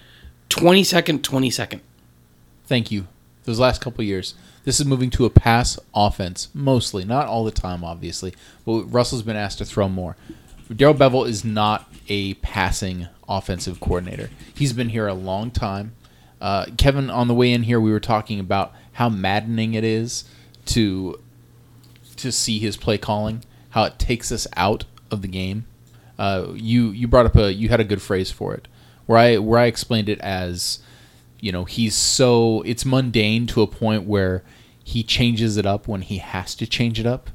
[0.50, 1.82] 22nd, 22nd.
[2.66, 3.08] Thank you.
[3.44, 4.34] Those last couple years,
[4.64, 8.34] this is moving to a pass offense mostly, not all the time, obviously.
[8.66, 10.16] But Russell's been asked to throw more.
[10.74, 14.30] Darrell Bevell is not a passing offensive coordinator.
[14.54, 15.94] He's been here a long time.
[16.42, 20.26] Uh, Kevin, on the way in here, we were talking about how maddening it is
[20.66, 21.20] to
[22.18, 25.66] to see his play calling, how it takes us out of the game.
[26.18, 28.68] Uh, you you brought up a you had a good phrase for it,
[29.06, 30.80] where I where I explained it as,
[31.40, 34.44] you know, he's so it's mundane to a point where
[34.84, 37.30] he changes it up when he has to change it up.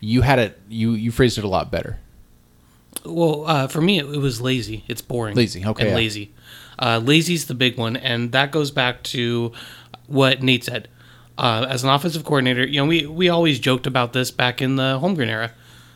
[0.00, 1.98] You had it you you phrased it a lot better.
[3.04, 4.84] Well, uh, for me, it, it was lazy.
[4.88, 5.34] It's boring.
[5.34, 5.96] Lazy, okay, And yeah.
[5.96, 6.32] lazy.
[6.78, 9.52] Uh, lazy's the big one, and that goes back to
[10.06, 10.88] what Nate said.
[11.38, 14.76] Uh, as an offensive coordinator, you know, we, we always joked about this back in
[14.76, 15.52] the Holmgren era.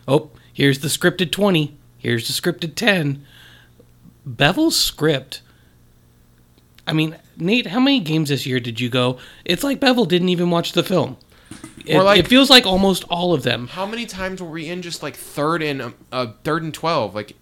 [0.08, 1.76] Oh, here's the scripted 20.
[2.06, 3.26] Here's the scripted 10.
[4.24, 5.42] Bevell's script.
[6.86, 9.18] I mean, Nate, how many games this year did you go?
[9.44, 11.16] It's like Bevell didn't even watch the film.
[11.84, 13.66] It, like- it feels like almost all of them.
[13.66, 17.12] how many times were we in just like third and um, uh, third and twelve?
[17.12, 17.34] Like,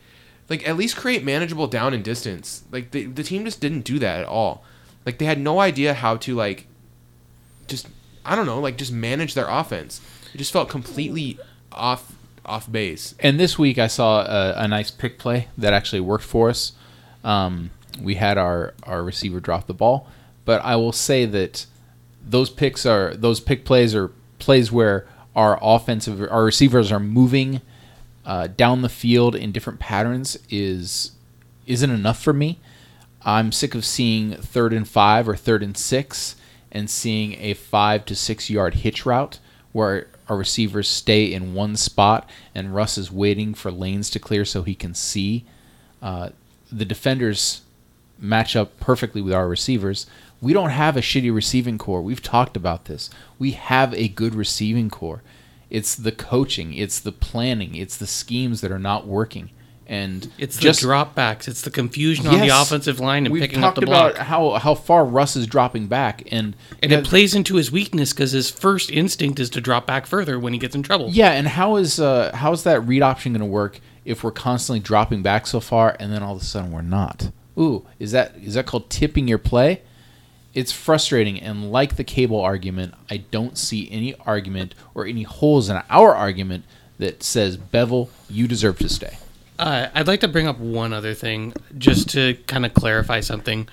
[0.49, 2.65] like at least create manageable down and distance.
[2.73, 4.65] Like the the team just didn't do that at all.
[5.05, 6.67] Like they had no idea how to like,
[7.67, 7.87] just
[8.25, 10.01] I don't know, like just manage their offense.
[10.33, 11.39] It just felt completely
[11.71, 12.15] off
[12.47, 13.15] off base.
[13.21, 16.73] And this week I saw a, a nice pick play that actually worked for us.
[17.23, 20.09] Um, we had our, our receiver drop the ball,
[20.45, 21.67] but I will say that
[22.27, 27.61] those picks are those pick plays are plays where our offensive our receivers are moving
[28.25, 31.13] uh, down the field in different patterns is
[31.67, 32.59] isn't enough for me.
[33.23, 36.37] I'm sick of seeing third and five or third and six
[36.71, 39.39] and seeing a five to six yard hitch route
[39.73, 44.45] where our receivers stay in one spot and Russ is waiting for lanes to clear
[44.45, 45.45] so he can see.
[46.01, 46.31] Uh,
[46.71, 47.63] the defenders
[48.19, 50.07] match up perfectly with our receivers.
[50.41, 52.03] We don't have a shitty receiving core.
[52.03, 53.11] We've talked about this.
[53.39, 55.23] We have a good receiving core.
[55.71, 59.51] It's the coaching, it's the planning, it's the schemes that are not working.
[59.87, 61.47] And It's just the dropbacks.
[61.47, 64.15] It's the confusion on the offensive line and We've picking up the block.
[64.15, 68.13] about how how far Russ is dropping back, and and it plays into his weakness
[68.13, 71.11] because his first instinct is to drop back further when he gets in trouble.
[71.11, 71.33] yeah.
[71.33, 74.81] And how is uh, how is that read option going to work if we're constantly
[74.81, 77.31] dropping back so far, and then all of a sudden we're not?
[77.59, 79.83] Ooh, is that is that called tipping your play?
[80.55, 85.69] It's frustrating, and like the cable argument, I don't see any argument or any holes
[85.69, 86.65] in our argument
[86.99, 89.19] that says Bevell, you deserve to stay.
[89.59, 93.69] Uh, I'd like to bring up one other thing just to kind of clarify something.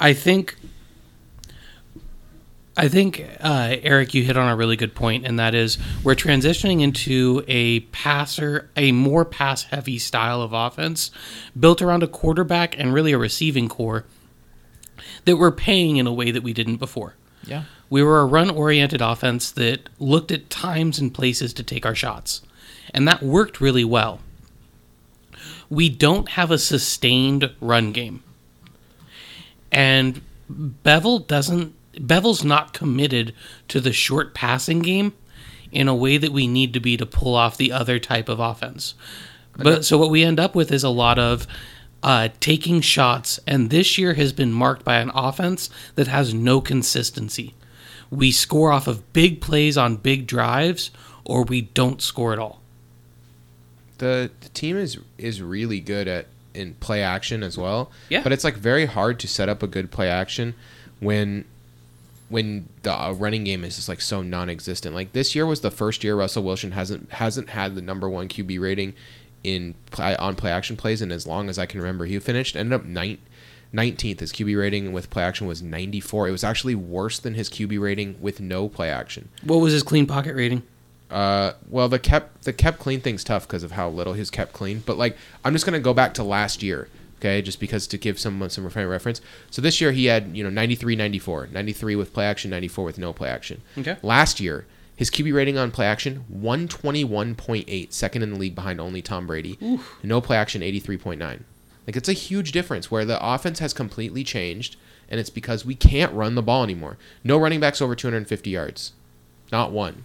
[0.00, 0.56] I think
[2.76, 6.16] I think uh, Eric, you hit on a really good point, and that is we're
[6.16, 11.12] transitioning into a passer, a more pass-heavy style of offense,
[11.58, 14.04] built around a quarterback and really a receiving core
[15.24, 17.14] that we're paying in a way that we didn't before.
[17.44, 17.64] Yeah.
[17.90, 22.42] We were a run-oriented offense that looked at times and places to take our shots,
[22.92, 24.18] and that worked really well.
[25.70, 28.22] We don't have a sustained run game,
[29.72, 33.34] and Bevell doesn't Bevell's not committed
[33.68, 35.12] to the short passing game
[35.72, 38.40] in a way that we need to be to pull off the other type of
[38.40, 38.94] offense.
[39.56, 41.46] But so what we end up with is a lot of
[42.02, 46.60] uh, taking shots, and this year has been marked by an offense that has no
[46.60, 47.54] consistency.
[48.10, 50.90] We score off of big plays on big drives,
[51.24, 52.60] or we don't score at all.
[53.98, 57.90] The the team is is really good at in play action as well.
[58.08, 58.22] Yeah.
[58.22, 60.54] But it's like very hard to set up a good play action
[61.00, 61.44] when
[62.28, 64.94] when the uh, running game is just like so non-existent.
[64.94, 68.28] Like this year was the first year Russell Wilson hasn't hasn't had the number one
[68.28, 68.94] QB rating
[69.42, 72.56] in play, on play action plays, and as long as I can remember, he finished
[72.56, 73.20] ended up ninth.
[73.72, 76.28] 19th his QB rating with play action was 94.
[76.28, 79.30] It was actually worse than his QB rating with no play action.
[79.42, 80.62] What was his clean pocket rating?
[81.10, 84.52] Uh, well, the kept the kept clean thing's tough because of how little he's kept
[84.52, 84.82] clean.
[84.84, 86.88] But like, I'm just gonna go back to last year,
[87.18, 87.42] okay?
[87.42, 89.20] Just because to give someone some reference.
[89.50, 92.98] So this year he had you know 93, 94, 93 with play action, 94 with
[92.98, 93.62] no play action.
[93.78, 93.96] Okay.
[94.02, 99.02] Last year his QB rating on play action 121.8, second in the league behind only
[99.02, 99.58] Tom Brady.
[100.02, 101.18] No play action 83.9.
[101.86, 104.76] Like it's a huge difference where the offense has completely changed,
[105.08, 106.96] and it's because we can't run the ball anymore.
[107.22, 108.92] No running backs over 250 yards,
[109.52, 110.04] not one.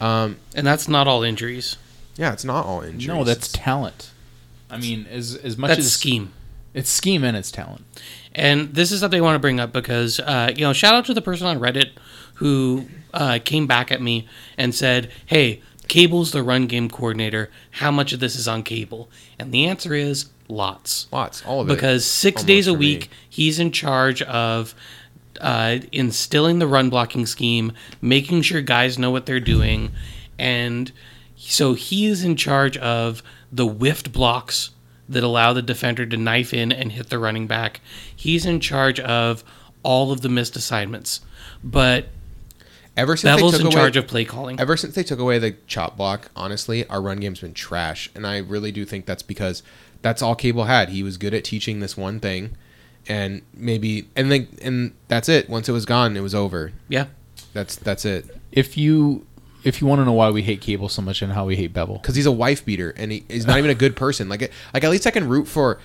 [0.00, 1.76] Um, And that's not all injuries.
[2.16, 3.06] yeah, it's not all injuries.
[3.08, 4.10] No, that's talent.
[4.70, 6.32] I mean, as as much That's as scheme.
[6.74, 7.84] it's scheme and it's talent.
[8.34, 11.04] And this is something I want to bring up because, uh, you know, shout out
[11.06, 11.90] to the person on Reddit
[12.34, 17.50] who uh, came back at me and said, hey, Cable's the run game coordinator.
[17.72, 19.10] How much of this is on Cable?
[19.40, 21.08] And the answer is lots.
[21.10, 21.74] lots, all of it.
[21.74, 22.86] Because six days a for me.
[22.94, 24.74] week, he's in charge of
[25.40, 29.90] uh, instilling the run blocking scheme, making sure guys know what they're doing.
[30.38, 30.92] And
[31.36, 34.70] so he is in charge of the whiffed blocks
[35.08, 37.80] that allow the defender to knife in and hit the running back.
[38.14, 39.42] He's in charge of
[39.82, 41.20] all of the missed assignments.
[41.64, 42.06] But
[42.96, 44.60] Ever since Bevell's they took in away, charge of play calling.
[44.60, 48.26] ever since they took away the chop block, honestly, our run game's been trash, and
[48.26, 49.62] I really do think that's because
[50.02, 50.90] that's all Cable had.
[50.90, 52.56] He was good at teaching this one thing,
[53.08, 55.48] and maybe and then and that's it.
[55.48, 56.72] Once it was gone, it was over.
[56.88, 57.06] Yeah.
[57.52, 58.36] That's that's it.
[58.52, 59.26] If you
[59.64, 61.72] if you want to know why we hate Cable so much and how we hate
[61.72, 64.28] Bevell, because he's a wife beater and he, he's not even a good person.
[64.28, 65.78] Like, like at least I can root for,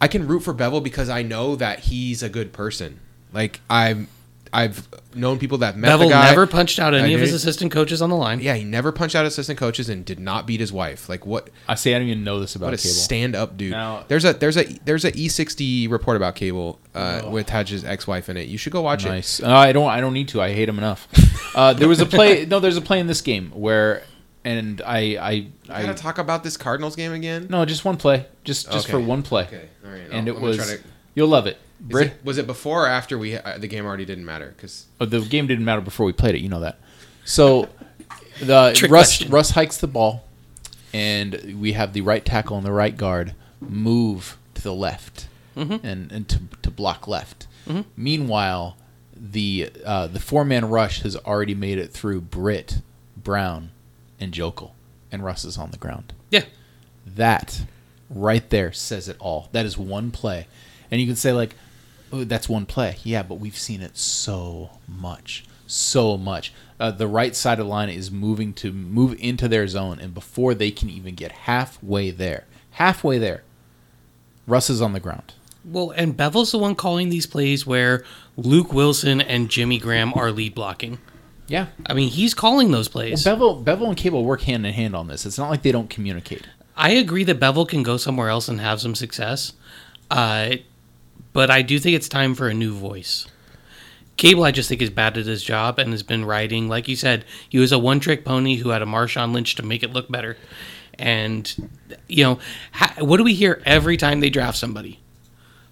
[0.00, 3.00] I can root for Bevell because I know that he's a good person.
[3.32, 4.08] Like I'm,
[4.56, 6.28] I've known people that met Bevell the guy.
[6.30, 7.36] never punched out any I of his did.
[7.36, 8.40] assistant coaches on the line.
[8.40, 11.08] Yeah, he never punched out assistant coaches and did not beat his wife.
[11.08, 11.50] Like what?
[11.68, 12.94] I say I don't even know this about What a Cable.
[12.94, 13.72] stand up dude.
[13.72, 18.06] Now- there's a there's a there's a E60 report about Cable uh, with Haj's ex
[18.06, 18.48] wife in it.
[18.48, 19.08] You should go watch it.
[19.10, 19.42] Nice.
[19.42, 19.88] Uh, I don't.
[19.90, 20.40] I don't need to.
[20.40, 21.06] I hate him enough.
[21.54, 22.46] Uh, there was a play.
[22.50, 24.02] no, there's a play in this game where,
[24.44, 27.46] and I, I, I I, gotta talk about this Cardinals game again.
[27.50, 29.06] no, just one play, just just for Okay.
[29.06, 30.00] one play, Okay, all right.
[30.10, 30.56] and I'll- it I'm gonna was.
[30.56, 30.82] try to-
[31.14, 31.58] You'll love it.
[31.80, 34.52] Brit, it- was it before or after we uh, the game already didn't matter?
[34.56, 36.40] Because oh, the game didn't matter before we played it.
[36.40, 36.78] You know that.
[37.24, 37.68] So,
[38.40, 39.30] the Trick Russ question.
[39.30, 40.24] Russ hikes the ball,
[40.92, 46.10] and we have the right tackle and the right guard move to the left, and
[46.12, 47.46] and to, to block left.
[47.96, 48.76] Meanwhile,
[49.16, 52.80] the uh, the four man rush has already made it through Britt,
[53.16, 53.70] Brown,
[54.20, 54.70] and Joeckel,
[55.10, 56.12] and Russ is on the ground.
[56.30, 56.44] Yeah.
[57.06, 57.62] That
[58.08, 59.48] right there says it all.
[59.52, 60.46] That is one play.
[60.90, 61.54] And you can say like,
[62.12, 62.96] oh, that's one play.
[63.02, 65.44] Yeah, but we've seen it so much.
[65.66, 66.52] So much.
[66.78, 70.14] Uh, the right side of the line is moving to move into their zone, and
[70.14, 73.42] before they can even get halfway there, halfway there,
[74.46, 75.34] Russ is on the ground.
[75.64, 78.04] Well, and Bevell's the one calling these plays where
[78.36, 80.98] Luke Wilson and Jimmy Graham are lead blocking.
[81.48, 81.66] Yeah.
[81.86, 83.24] I mean, he's calling those Well, plays.
[83.24, 85.26] Bevell, Bevell and Cable work hand in hand on this.
[85.26, 86.46] It's not like they don't communicate.
[86.76, 89.54] I agree that Bevell can go somewhere else and have some success,
[90.10, 90.56] uh,
[91.36, 93.26] but I do think it's time for a new voice.
[94.16, 96.66] Cable, I just think, is bad at his job and has been writing.
[96.66, 99.62] Like you said, he was a one trick pony who had a Marshawn Lynch to
[99.62, 100.38] make it look better.
[100.98, 101.68] And,
[102.08, 102.38] you know,
[102.72, 104.98] ha- what do we hear every time they draft somebody?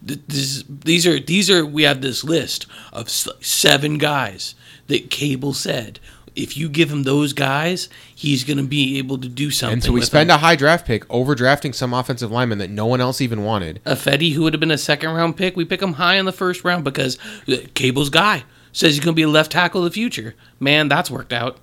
[0.02, 4.54] This, these are these are we have this list of seven guys
[4.88, 5.98] that Cable said
[6.36, 9.74] if you give him those guys, he's going to be able to do something.
[9.74, 10.36] and so we spend them.
[10.36, 13.80] a high draft pick overdrafting some offensive lineman that no one else even wanted.
[13.84, 15.56] a Fetty who would have been a second round pick.
[15.56, 17.18] We pick him high in the first round because
[17.48, 18.44] uh, Cable's guy.
[18.72, 20.34] says he's going to be a left tackle of the future.
[20.58, 21.58] Man, that's worked out.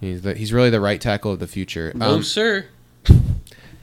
[0.00, 1.92] He's the, he's really the right tackle of the future.
[1.94, 2.66] No, Um, sir.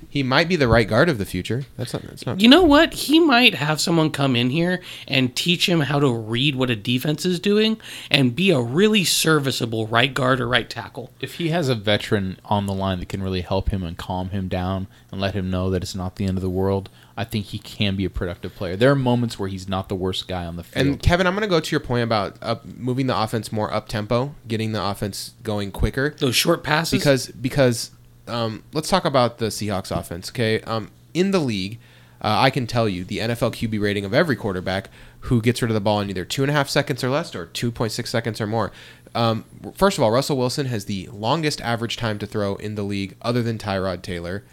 [0.10, 1.66] He might be the right guard of the future.
[1.76, 2.04] That's not.
[2.04, 2.40] That's not.
[2.40, 2.94] You know what?
[2.94, 6.76] He might have someone come in here and teach him how to read what a
[6.76, 11.12] defense is doing and be a really serviceable right guard or right tackle.
[11.20, 14.30] If he has a veteran on the line that can really help him and calm
[14.30, 17.24] him down and let him know that it's not the end of the world, I
[17.24, 18.76] think he can be a productive player.
[18.76, 20.88] There are moments where he's not the worst guy on the field.
[20.88, 23.74] And Kevin, I'm going to go to your point about up, moving the offense more
[23.74, 26.16] up tempo, getting the offense going quicker.
[26.20, 26.98] Those short passes.
[26.98, 27.92] because because
[28.30, 30.30] um, let's talk about the Seahawks offense.
[30.30, 31.80] Okay, um, in the league,
[32.22, 34.90] uh, I can tell you the NFL QB rating of every quarterback
[35.22, 37.36] who gets rid of the ball in either two and a half seconds or less,
[37.36, 38.72] or two point six seconds or more.
[39.16, 42.84] Um, first of all, Russell Wilson has the longest average time to throw in the
[42.84, 44.44] league, other than Tyrod Taylor.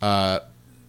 [0.00, 0.40] Uh,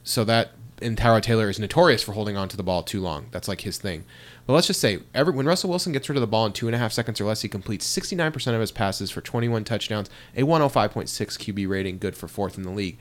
[0.03, 3.27] so that and Tyrod Taylor is notorious for holding on to the ball too long.
[3.31, 4.03] That's like his thing.
[4.45, 6.67] But let's just say every when Russell Wilson gets rid of the ball in two
[6.67, 10.09] and a half seconds or less, he completes 69% of his passes for 21 touchdowns,
[10.35, 12.97] a 105.6 QB rating, good for fourth in the league.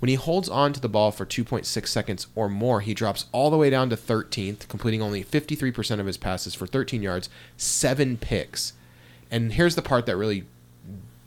[0.00, 3.50] When he holds on to the ball for 2.6 seconds or more, he drops all
[3.50, 8.16] the way down to 13th, completing only 53% of his passes for 13 yards, seven
[8.16, 8.72] picks.
[9.30, 10.44] And here's the part that really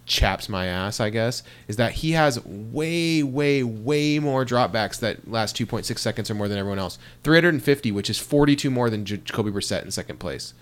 [0.05, 5.29] chaps my ass, I guess, is that he has way, way, way more dropbacks that
[5.29, 6.97] last 2.6 seconds or more than everyone else.
[7.23, 10.53] 350, which is 42 more than Jacoby Brissett in second place.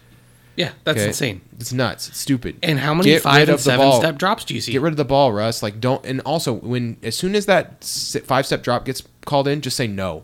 [0.56, 1.08] yeah, that's Okay?
[1.08, 1.42] insane.
[1.60, 2.10] It's nuts.
[2.10, 2.58] It's stupid.
[2.64, 4.00] And how many Get five and seven ball.
[4.00, 4.72] step drops do you see?
[4.72, 5.64] Get rid of the ball, Russ.
[5.64, 6.06] Like don't.
[6.06, 7.84] And also, when as soon as that
[8.26, 10.24] five step drop gets called in, just say no.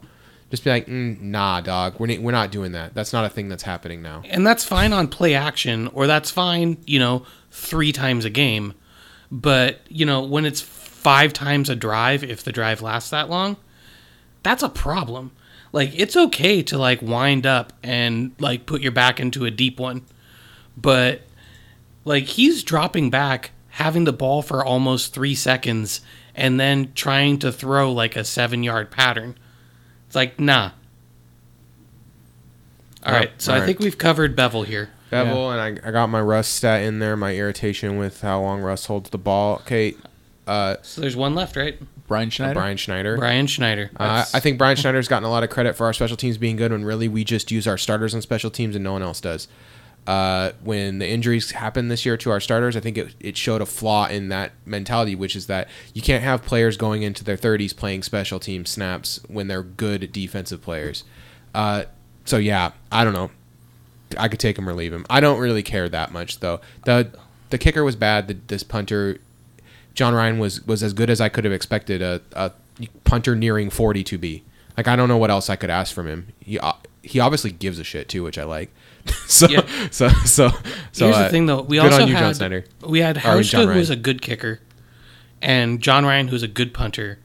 [0.51, 1.99] Just be like, mm, nah, dog.
[1.99, 2.93] We're not, we're not doing that.
[2.95, 4.23] That's not a thing that's happening now.
[4.29, 8.73] and that's fine on play action, or that's fine, you know, three times a game.
[9.31, 13.57] But you know, when it's five times a drive, if the drive lasts that long,
[14.43, 15.31] that's a problem.
[15.71, 19.79] Like it's okay to like wind up and like put your back into a deep
[19.79, 20.03] one,
[20.75, 21.21] but
[22.05, 26.01] like he's dropping back, having the ball for almost three seconds,
[26.33, 29.35] and then trying to throw like a seven yard pattern.
[30.07, 30.71] It's like nah.
[33.05, 34.89] All Oh, right, so all I think we've covered Bevell here.
[35.11, 37.15] Bevell, and I, I got my Russ stat in there.
[37.17, 39.55] My irritation with how long Russ holds the ball.
[39.61, 39.95] Okay,
[40.47, 41.79] uh, So there's one left, right?
[42.07, 42.55] Brian Schneider.
[42.55, 43.17] Brian Schneider.
[43.17, 43.91] Brian Schneider.
[43.95, 46.55] Uh, I think Brian Schneider's gotten a lot of credit for our special teams being
[46.55, 49.21] good when really we just use our starters on special teams and no one else
[49.21, 49.47] does.
[50.07, 53.61] Uh, when the injuries happened this year to our starters, I think it, it showed
[53.61, 57.37] a flaw in that mentality, which is that you can't have players going into their
[57.37, 61.03] 30s playing special team snaps when they're good defensive players.
[61.53, 61.83] Uh,
[62.25, 63.29] so, yeah, I don't know.
[64.17, 65.05] I could take him or leave him.
[65.09, 66.61] I don't really care that much, though.
[66.85, 67.09] the
[67.49, 68.27] The kicker was bad.
[68.27, 69.19] The, this punter,
[69.93, 72.51] John Ryan, was was as good as I could have expected a, a
[73.03, 74.43] punter nearing forty to be.
[74.77, 76.27] Like I don't know what else I could ask from him.
[76.39, 78.71] He uh, he obviously gives a shit too, which I like.
[79.27, 79.65] so, Yeah.
[79.91, 80.49] so so
[80.91, 81.61] so Here's uh, the thing, though.
[81.61, 82.35] We also you, had
[82.85, 84.59] we had mean, John who's a good kicker,
[85.41, 87.19] and John Ryan, who's a good punter.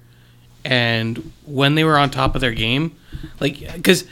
[0.64, 2.96] And when they were on top of their game,
[3.38, 4.04] like because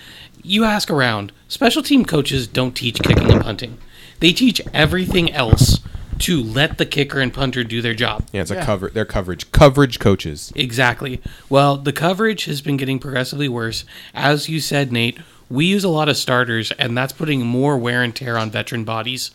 [0.43, 3.79] you ask around, special team coaches don't teach kicking and punting.
[4.21, 5.81] They teach everything else
[6.21, 8.29] to let the kicker and punter do their job.
[8.33, 8.65] Yeah, it's a Yeah.
[8.65, 8.91] cover.
[8.93, 10.53] They're coverage coverage coaches.
[10.55, 11.21] Exactly.
[11.49, 13.85] Well, the coverage has been getting progressively worse.
[14.15, 18.03] As you said, Nate, we use a lot of starters, and that's putting more wear
[18.03, 19.33] and tear on veteran bodies.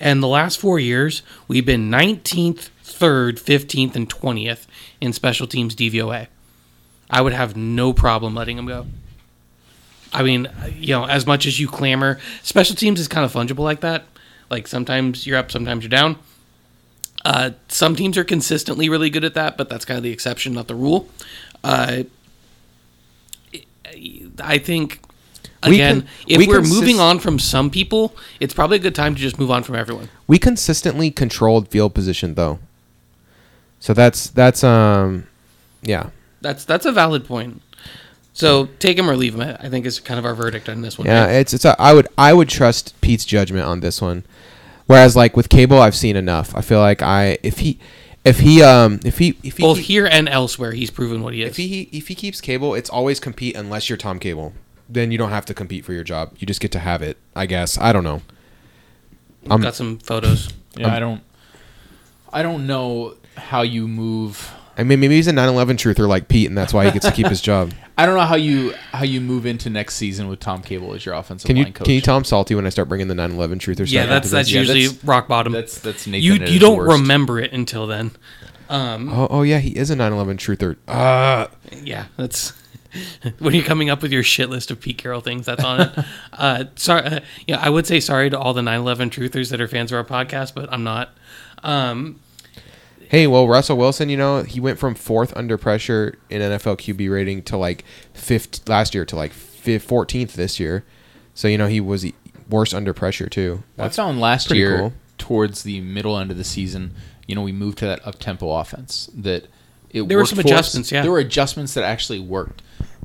[0.00, 4.66] And the last four years, we've been 19th, 3rd, 15th, and 20th
[5.00, 6.26] in special teams DVOA.
[7.10, 8.86] I would have no problem letting them go.
[10.14, 10.48] I mean,
[10.78, 14.04] you know, as much as you clamor, special teams is kind of fungible like that.
[14.48, 16.16] Like sometimes you're up, sometimes you're down.
[17.24, 20.52] Uh, some teams are consistently really good at that, but that's kind of the exception,
[20.52, 21.08] not the rule.
[21.64, 22.04] Uh,
[24.40, 25.00] I think
[25.66, 28.76] We again, can- if we we are consist- moving on from some people, it's probably
[28.76, 30.08] a good time to just move on from everyone.
[30.26, 32.58] We consistently controlled field position though.
[33.80, 35.26] So that's that's um
[35.82, 36.10] yeah.
[36.40, 37.62] That's that's a valid point.
[38.36, 39.56] So take him or leave him.
[39.60, 41.06] I think is kind of our verdict on this one.
[41.06, 41.34] Yeah, right?
[41.36, 44.24] it's it's a, I would I would trust Pete's judgment on this one.
[44.86, 46.54] Whereas like with Cable I've seen enough.
[46.54, 47.78] I feel like I if he
[48.24, 51.32] if he um if he if he Both keep- here and elsewhere, he's proven what
[51.32, 51.50] he is.
[51.50, 54.52] if he if he keeps Cable, it's always compete unless you're Tom Cable.
[54.88, 56.34] Then you don't have to compete for your job.
[56.38, 57.78] You just get to have it, I guess.
[57.78, 58.20] I don't know.
[59.48, 60.48] I'm- Got some photos.
[60.76, 61.22] Yeah, I don't.
[62.32, 64.52] I don't know how you move.
[64.76, 67.12] I mean maybe he's a 9/11 truther like Pete and that's why he gets to
[67.12, 67.72] keep his job.
[67.98, 71.06] I don't know how you how you move into next season with Tom Cable as
[71.06, 71.84] your offensive Can you line coach.
[71.86, 74.30] can you tell I'm salty when I start bringing the 9/11 truther Yeah, stuff that's
[74.30, 74.50] that's?
[74.52, 75.52] Yeah, usually that's- rock bottom.
[75.52, 76.22] That's that's Nathan.
[76.22, 77.00] you you don't worst.
[77.00, 78.10] remember it until then.
[78.68, 80.76] Um, Oh, oh yeah, he is a 9/11 truther.
[80.88, 81.46] Uh,
[81.82, 82.52] yeah, that's
[83.38, 85.98] when you're coming up with your shit list of Pete Carroll things, that's on it.
[86.32, 89.68] uh, sorry, uh, yeah, I would say sorry to all the 9/11 truthers that are
[89.68, 91.14] fans of our podcast, but I'm not.
[91.62, 92.20] Um,
[93.08, 97.12] Hey, well, Russell Wilson, you know, he went from fourth under pressure in NFL QB
[97.12, 100.84] rating to like fifth last year to like fourteenth this year.
[101.34, 102.06] So you know he was
[102.48, 103.62] worse under pressure too.
[103.78, 104.92] I found last year cool.
[105.18, 106.94] towards the middle end of the season,
[107.26, 109.10] you know, we moved to that up tempo offense.
[109.14, 109.48] That
[109.90, 110.46] it There were some for us.
[110.46, 111.02] adjustments, yeah.
[111.02, 112.62] There were adjustments that actually worked.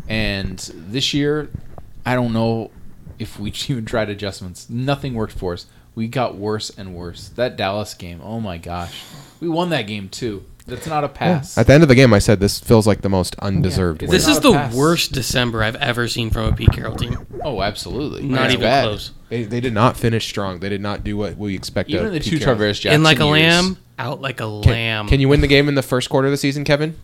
[0.07, 1.49] And this year,
[2.05, 2.71] I don't know
[3.17, 4.69] if we even tried adjustments.
[4.69, 5.65] Nothing worked for us.
[5.99, 7.27] We got worse and worse.
[7.35, 9.03] That Dallas game, oh my gosh.
[9.41, 10.45] We won that game too.
[10.65, 11.57] That's not a pass.
[11.57, 14.09] At the end of the game, I said this feels like the most undeserved It's
[14.09, 14.17] win.
[14.17, 14.73] this is the pass.
[14.73, 17.27] worst December I've ever seen from a Pete Carroll team.
[17.43, 18.23] oh, absolutely.
[18.23, 18.83] Not It's even bad.
[18.85, 19.11] close.
[19.27, 20.61] They, they did not finish strong.
[20.61, 21.89] They did not do what we expect.
[21.89, 22.55] Even of the Pete two Carroll.
[22.57, 23.31] Tarvaris Jackson In like a years.
[23.31, 25.07] lamb, out like a Can, lamb.
[25.09, 26.95] can you win the game in the first quarter of the season, Kevin?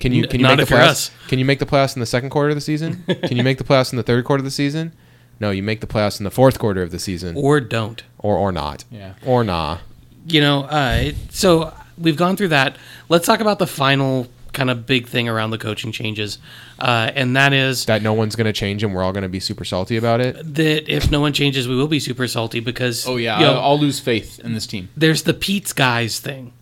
[0.00, 0.90] Can you can you not make if the you're playoffs?
[0.90, 1.10] us.
[1.28, 3.04] Can you make the playoffs in the second quarter of the season?
[3.06, 4.92] can you make the playoffs in the third quarter of the season?
[5.40, 8.02] No, you make the playoffs in the fourth quarter of the season, or or don't?
[8.18, 9.14] or, not, Yeah.
[9.24, 9.78] or nah.
[10.26, 12.76] you know, uh, so we've gone through that.
[13.08, 16.38] Let's talk about the final kind of big thing around the coaching changes,
[16.80, 19.64] uh, and that is That no one's gonna change, and we're all gonna be super
[19.64, 20.54] salty about it.
[20.56, 23.54] that if no one changes, we will be super salty because Oh yeah, you know,
[23.54, 24.88] I'll, I'll lose faith in this team.
[24.96, 26.52] there's the Pete's guys thing,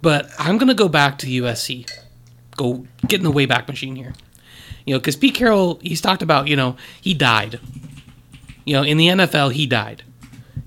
[0.00, 1.86] but I'm gonna go back to USC,
[2.56, 4.14] go get in the wayback machine here,
[4.86, 7.58] you know, because Pete Carroll he's talked about you know he died,
[8.66, 10.02] you know, in the NFL he died,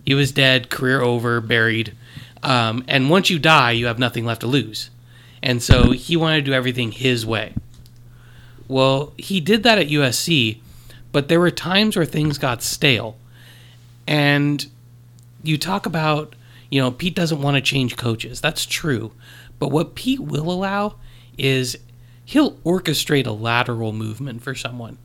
[0.03, 1.95] he was dead, career over, buried,
[2.41, 4.89] um, and once you die, you have nothing left to lose,
[5.43, 7.53] and so he wanted to do everything his way.
[8.67, 10.59] Well, he did that at USC,
[11.11, 13.17] but there were times where things got stale,
[14.07, 14.65] and
[15.43, 16.35] you talk about,
[16.69, 18.41] you know, Pete doesn't want to change coaches.
[18.41, 19.11] That's true.
[19.57, 20.95] But what Pete will allow
[21.37, 21.77] is
[22.25, 24.97] he'll orchestrate a lateral movement for someone.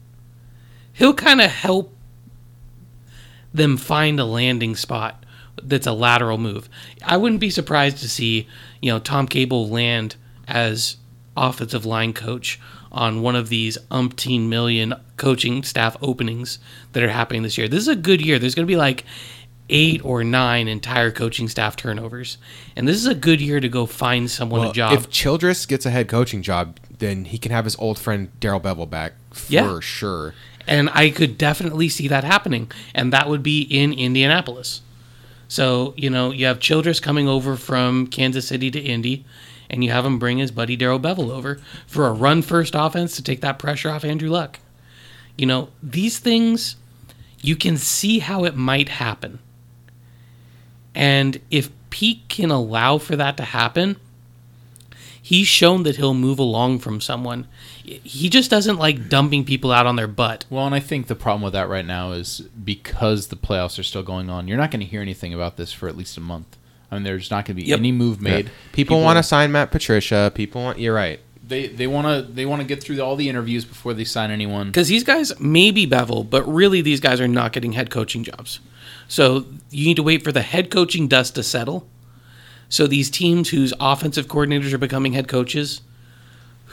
[0.93, 1.95] He'll kind of help
[3.55, 5.25] them find a landing spot
[5.63, 6.69] that's a lateral move.
[7.05, 8.49] I wouldn't be surprised to see,
[8.83, 10.17] you know, Tom Cable land
[10.49, 10.97] as
[11.37, 12.61] offensive line coach
[12.93, 16.59] on one of these umpteen million coaching staff openings
[16.93, 17.69] that are happening this year.
[17.69, 18.39] This is a good year.
[18.39, 19.05] There's going to be like
[19.71, 22.37] eight or nine entire coaching staff turnovers.
[22.77, 24.93] And this is a good year to go find someone a job.
[24.93, 28.61] If Childress gets a head coaching job, then he can have his old friend Darrell
[28.61, 29.81] Bevell back for Yeah.
[29.81, 30.35] sure.
[30.67, 32.71] And I could definitely see that happening.
[32.95, 34.81] And that would be in Indianapolis.
[35.49, 39.25] So, you know, you have Childress coming over from Kansas City to Indy,
[39.69, 43.15] and you have him bring his buddy Darrell Bevell over for a run first offense
[43.17, 44.59] to take that pressure off Andrew Luck.
[45.37, 46.77] You know, these things,
[47.41, 49.39] you can see how it might happen.
[50.95, 53.97] And if Pete can allow for that to happen,
[55.21, 57.47] he's shown that he'll move along from someone.
[57.85, 60.47] He just doesn't like dumping people out on their butt.
[60.49, 63.83] Well, and I think the problem with that right now is because the playoffs are
[63.83, 66.21] still going on, you're not going to hear anything about this for at least a
[66.21, 66.57] month.
[66.91, 67.79] I mean, there's not going to be Yep.
[67.79, 68.51] any move made.
[68.73, 70.33] People, want to sign Matt Patricia.
[70.35, 70.79] People want.
[70.79, 71.21] You're right.
[71.47, 74.31] They they want to they want to get through all the interviews before they sign
[74.31, 74.69] anyone.
[74.69, 78.25] Because these guys may be Bevell, but really these guys are not getting head coaching
[78.25, 78.61] jobs.
[79.09, 81.87] So you need to wait for the head coaching dust to settle.
[82.71, 85.83] So these teams whose offensive coordinators are becoming head coaches,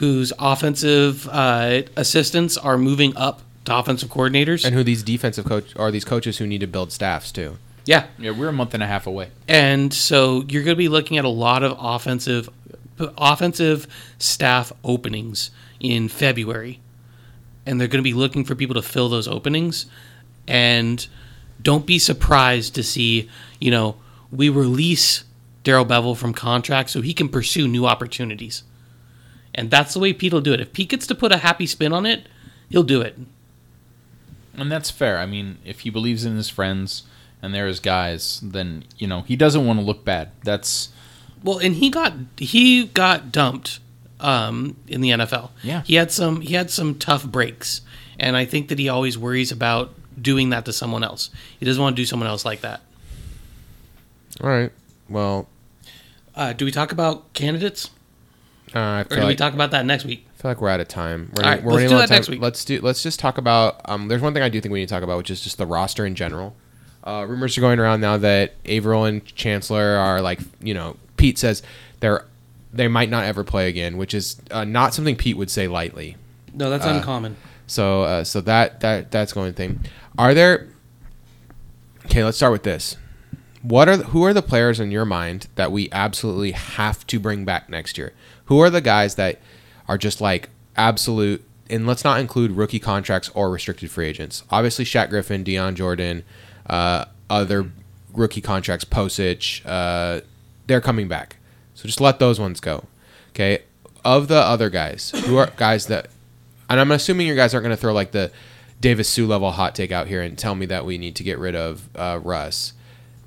[0.01, 4.65] whose offensive uh, assistants are moving up to offensive coordinators.
[4.65, 7.59] And who these defensive coach are these coaches who need to build staffs too.
[7.85, 8.07] yeah.
[8.17, 9.29] Yeah, we're a month and a half away.
[9.47, 12.49] And so you're going to be looking at a lot of offensive
[13.15, 13.85] offensive
[14.17, 16.79] staff openings in February.
[17.67, 19.85] And they're going to be looking for people to fill those openings
[20.47, 21.07] and
[21.61, 23.29] don't be surprised to see,
[23.59, 23.97] you know,
[24.31, 25.25] we release
[25.63, 28.63] Darrell Bevell from contract so he can pursue new opportunities.
[29.53, 30.61] And that's the way Pete will do it.
[30.61, 32.27] If Pete gets to put a happy spin on it,
[32.69, 33.17] he'll do it.
[34.55, 35.17] And that's fair.
[35.17, 37.03] I mean, if he believes in his friends
[37.41, 40.31] and they're his guys, then you know he doesn't want to look bad.
[40.43, 40.89] That's
[41.43, 43.79] Well, and he got he got dumped
[44.19, 45.51] um, in the NFL.
[45.63, 45.81] Yeah.
[45.83, 47.81] he had some he had some tough breaks,
[48.19, 51.29] and I think that he always worries about doing that to someone else.
[51.59, 52.81] He doesn't want to do someone else like that.
[54.41, 54.71] All right.
[55.09, 55.47] Well,
[56.35, 57.89] Uh, do we talk about candidates,
[58.75, 60.25] uh, I or feel do we talk about that next week?
[60.33, 61.31] I feel like we're out of time.
[61.35, 62.41] We're, All right, we're let's do that next week.
[62.41, 62.79] Let's do.
[62.81, 63.81] Let's just talk about.
[63.85, 65.57] Um, there's one thing I do think we need to talk about, which is just
[65.57, 66.55] the roster in general.
[67.03, 71.37] Uh, rumors are going around now that Avril and Chancellor are like, you know, Pete
[71.37, 71.63] says
[71.99, 72.25] they're
[72.73, 76.15] they might not ever play again, which is uh, not something Pete would say lightly.
[76.53, 77.35] No, that's uncommon.
[77.67, 79.81] So uh, so that that that's going thing.
[80.17, 80.67] Are there?
[82.05, 82.97] Okay, let's start with this.
[83.61, 87.19] What are the, who are the players in your mind that we absolutely have to
[87.19, 88.11] bring back next year?
[88.45, 89.39] Who are the guys that
[89.87, 94.43] are just like absolute and let's not include rookie contracts or restricted free agents.
[94.51, 96.23] Obviously, Shaq Griffin, Dion Jordan,
[96.67, 97.71] uh, other
[98.13, 100.21] rookie contracts, Prosise, uh,
[100.67, 101.37] they're coming back.
[101.73, 102.85] So just let those ones go.
[103.29, 103.59] Okay.
[104.03, 106.09] Of the other guys, who are guys that,
[106.69, 108.31] and I'm assuming your guys aren't going to throw like the
[108.81, 111.37] Davis Sue level hot take out here and tell me that we need to get
[111.37, 112.73] rid of uh, Russ.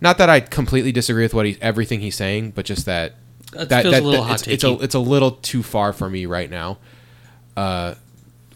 [0.00, 3.14] Not that I completely disagree with what he everything he's saying, but just that
[3.54, 5.62] That that, feels that, a little that hot it's, it's a it's a little too
[5.62, 6.78] far for me right now.
[7.56, 7.94] Uh,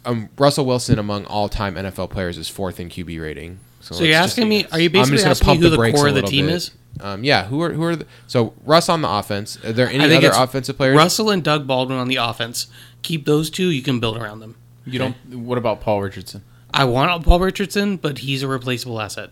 [0.04, 3.60] um, Russell Wilson among all time NFL players is fourth in QB rating.
[3.80, 4.66] So let's you're asking me?
[4.72, 6.46] Are you I'm basically just gonna asking me who the the core of the team
[6.46, 6.54] bit.
[6.54, 6.70] is?
[7.00, 9.62] Um, yeah, who are who are the, so Russ on the offense?
[9.64, 10.96] Are there any other offensive players?
[10.96, 12.66] Russell and Doug Baldwin on the offense.
[13.02, 13.68] Keep those two.
[13.68, 14.56] You can build around them.
[14.84, 15.16] You don't.
[15.32, 16.42] What about Paul Richardson?
[16.72, 19.30] I want Paul Richardson, but he's a replaceable asset.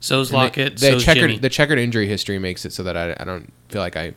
[0.00, 0.76] So's And Lockett.
[0.76, 1.38] The, the so's checkered Jimmy.
[1.38, 4.14] the checkered injury history makes it so that I, I don't feel like I.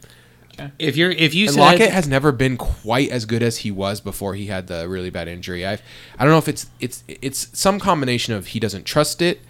[0.79, 3.71] if you're if you And said Lockett has never been quite as good as he
[3.71, 5.65] was before he had the really bad injury.
[5.65, 5.79] I I
[6.19, 9.41] don't know if it's it's it's some combination of he doesn't trust it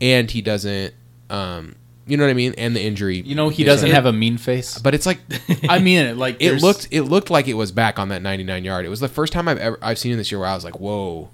[0.00, 0.94] and he doesn't
[1.30, 3.20] um you know what I mean and the injury.
[3.20, 4.78] You know he doesn't a- have a mean face.
[4.78, 5.20] But it's like
[5.68, 6.16] I mean it.
[6.16, 8.84] Like it looked it looked like it was back on that 99 yard.
[8.84, 10.64] It was the first time I've ever I've seen it this year where I was
[10.64, 11.30] like, "Whoa."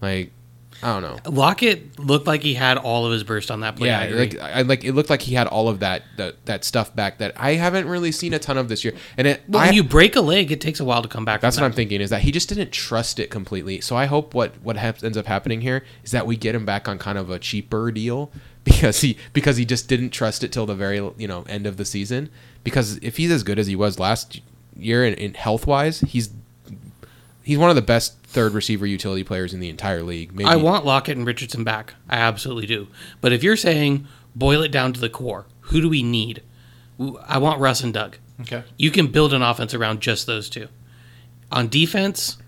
[0.00, 0.32] Like
[0.82, 1.30] I don't know.
[1.30, 3.88] Lockett looked like he had all of his burst on that play.
[3.88, 4.18] Yeah, agree.
[4.18, 7.18] like I like it looked like he had all of that that, that stuff back
[7.18, 8.94] that I haven't really seen a ton of this year.
[9.16, 11.24] And it well, I, when you break a leg, it takes a while to come
[11.24, 11.40] back.
[11.40, 13.80] That's what I'm thinking is that he just didn't trust it completely.
[13.80, 16.64] So I hope what what hap- ends up happening here is that we get him
[16.64, 18.32] back on kind of a cheaper deal
[18.64, 21.76] because he because he just didn't trust it till the very you know end of
[21.76, 22.30] the season.
[22.64, 24.40] Because if he's as good as he was last
[24.76, 26.30] year in, in health wise, he's
[27.50, 30.32] he's one of the best third receiver utility players in the entire league.
[30.32, 31.94] Maybe I want Lockett and Richardson back.
[32.08, 32.86] I absolutely do.
[33.20, 36.44] But if you're saying boil it down to the core, who do we need?
[37.26, 38.18] I want Russ and Doug.
[38.42, 38.62] Okay.
[38.76, 40.68] You can build an offense around just those two.
[41.50, 42.38] On defense,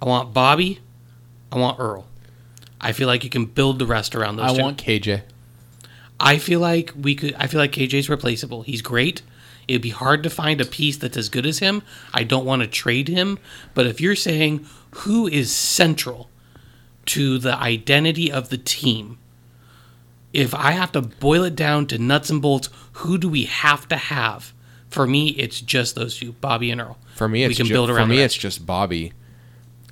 [0.00, 0.80] I want Bobby.
[1.52, 2.06] I want Earl.
[2.80, 4.62] I feel like you can build the rest around those I two.
[4.62, 5.20] want KJ.
[6.18, 7.34] I feel like we could.
[7.34, 8.62] I feel like KJ's replaceable.
[8.62, 9.20] He's great.
[9.66, 11.82] It'd be hard to find a piece that's as good as him.
[12.12, 13.38] I don't want to trade him.
[13.74, 16.28] But if you're saying who is central
[17.06, 19.18] to the identity of the team,
[20.32, 23.88] if I have to boil it down to nuts and bolts, who do we have
[23.88, 24.52] to have?
[24.88, 26.98] For me, it's just those two, Bobby and Earl.
[27.14, 29.12] For me, we it's can ju- build for me it's just Bobby.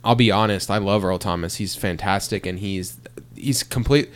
[0.05, 0.71] I'll be honest.
[0.71, 1.57] I love Earl Thomas.
[1.57, 2.99] He's fantastic, and he's
[3.35, 4.11] he's complete.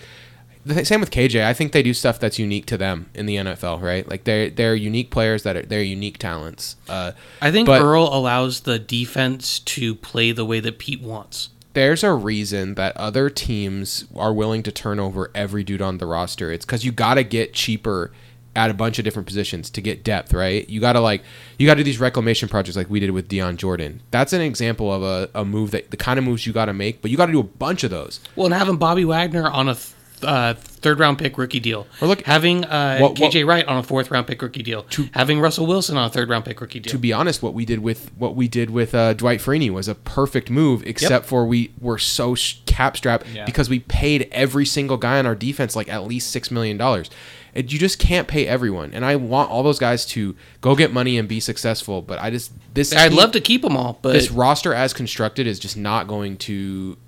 [0.66, 1.44] The same with KJ.
[1.44, 4.08] I think they do stuff that's unique to them in the NFL, right?
[4.08, 6.74] Like they're they're unique players that are they're unique talents.
[6.88, 11.50] Uh, I think but- Earl allows the defense to play the way that Pete wants.
[11.74, 16.06] there's a reason that other teams are willing to turn over every dude on the
[16.06, 16.50] roster.
[16.50, 18.10] It's because you got to get cheaper
[18.56, 20.66] at a bunch of different positions to get depth, right?
[20.70, 21.22] You got to like
[21.58, 24.00] you got to do these reclamation projects like we did with Dion Jordan.
[24.10, 26.72] That's an example of a, a move that the kind of moves you got to
[26.72, 28.18] make, but you got to do a bunch of those.
[28.34, 29.92] Well, and having Bobby Wagner on a th-
[30.22, 33.76] uh, third round pick rookie deal, Or look- having uh, What- what- KJ Wright on
[33.78, 36.80] a fourth round pick rookie deal, having Russell Wilson on a third round pick rookie
[36.80, 36.90] deal.
[36.90, 39.88] to be honest, what we did with what we did with uh, Dwight Freeney was
[39.88, 42.36] a perfect move, except for we were so
[42.66, 43.44] cap strapped Yeah.
[43.44, 47.10] because we paid every single guy on our defense like at least six million dollars.
[47.54, 50.92] And you just can't pay everyone, and I want all those guys to go get
[50.92, 52.02] money and be successful.
[52.02, 54.92] But I just this I'd team- love to keep them all, but this roster as
[54.92, 56.98] constructed is just not going to.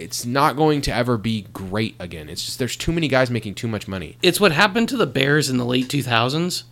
[0.00, 2.28] It's not going to ever be great again.
[2.28, 4.16] It's just there's too many guys making too much money.
[4.22, 6.64] it's what happened to the Bears in the late 2000s.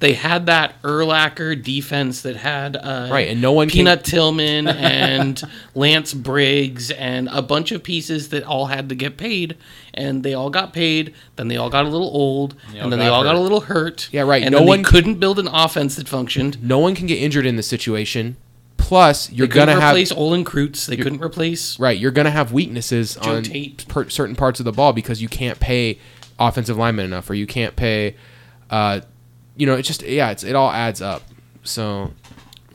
[0.00, 4.66] They had that Urlacher defense that had uh, Right, and no one can- Peanut Tillman
[4.66, 5.40] and
[5.76, 9.56] Lance Briggs and a bunch of pieces that all had to get paid,
[9.94, 11.14] and they all got paid.
[11.36, 13.40] Then they all got a little old, all and then they got all got a
[13.40, 14.08] little hurt.
[14.10, 16.60] Yeah, right, And no then one- they couldn't build an offense that functioned.
[16.60, 18.36] No one can get injured in this situation.
[18.82, 20.86] Plus, you're They gonna have replace Olin Kreutz.
[20.86, 21.78] They couldn't replace.
[21.78, 23.86] Right, you're going to have weaknesses Joe on Tate.
[23.88, 25.98] per- certain parts of the ball because you can't pay
[26.38, 28.16] offensive linemen enough, or you can't pay.
[28.70, 29.00] Uh,
[29.56, 31.22] you know, it's just yeah, it's it all adds up.
[31.62, 32.12] So,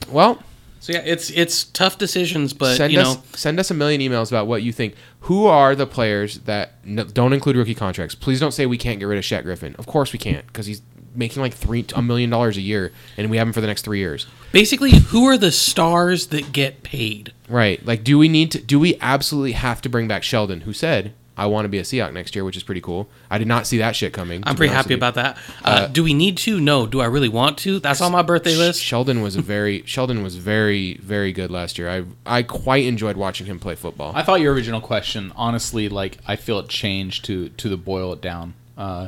[0.09, 0.41] well,
[0.79, 3.99] So yeah, it's it's tough decisions, but send you us know, send us a million
[3.99, 4.95] emails about what you think.
[5.21, 8.15] Who are the players that n- don't include rookie contracts?
[8.15, 9.75] Please don't say we can't get rid of Shaq Griffin.
[9.77, 10.81] Of course we can't because he's
[11.17, 13.81] making like three a million dollars a year, and we have him for the next
[13.83, 14.27] three years.
[14.51, 17.33] basically, who are the stars that get paid?
[17.49, 17.85] Right.
[17.85, 18.59] Like, do we need to?
[18.61, 21.83] Do we absolutely have to bring back Sheldon, who said, "I want to be a
[21.83, 23.09] Seahawk next year," which is pretty cool.
[23.31, 24.43] I did not see that shit coming.
[24.45, 25.37] I'm pretty happy about that.
[25.63, 26.59] Uh, do we need to?
[26.59, 26.85] No.
[26.87, 27.79] Do I really want to?
[27.79, 28.83] That's on my birthday list.
[28.83, 31.89] Sheldon was a very Sheldon was very very good last year.
[31.89, 34.11] I I quite enjoyed watching him play football.
[34.15, 38.13] I thought your original question, honestly, like I feel it changed to to the boil
[38.13, 38.53] it down.
[38.77, 39.07] Uh,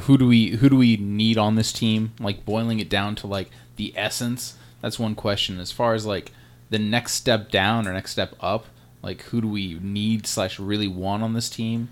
[0.00, 2.12] who do we who do we need on this team?
[2.20, 4.56] Like boiling it down to like the essence.
[4.80, 5.58] That's one question.
[5.60, 6.32] As far as like
[6.70, 8.66] the next step down or next step up,
[9.02, 11.88] Like who do we need slash really want on this team?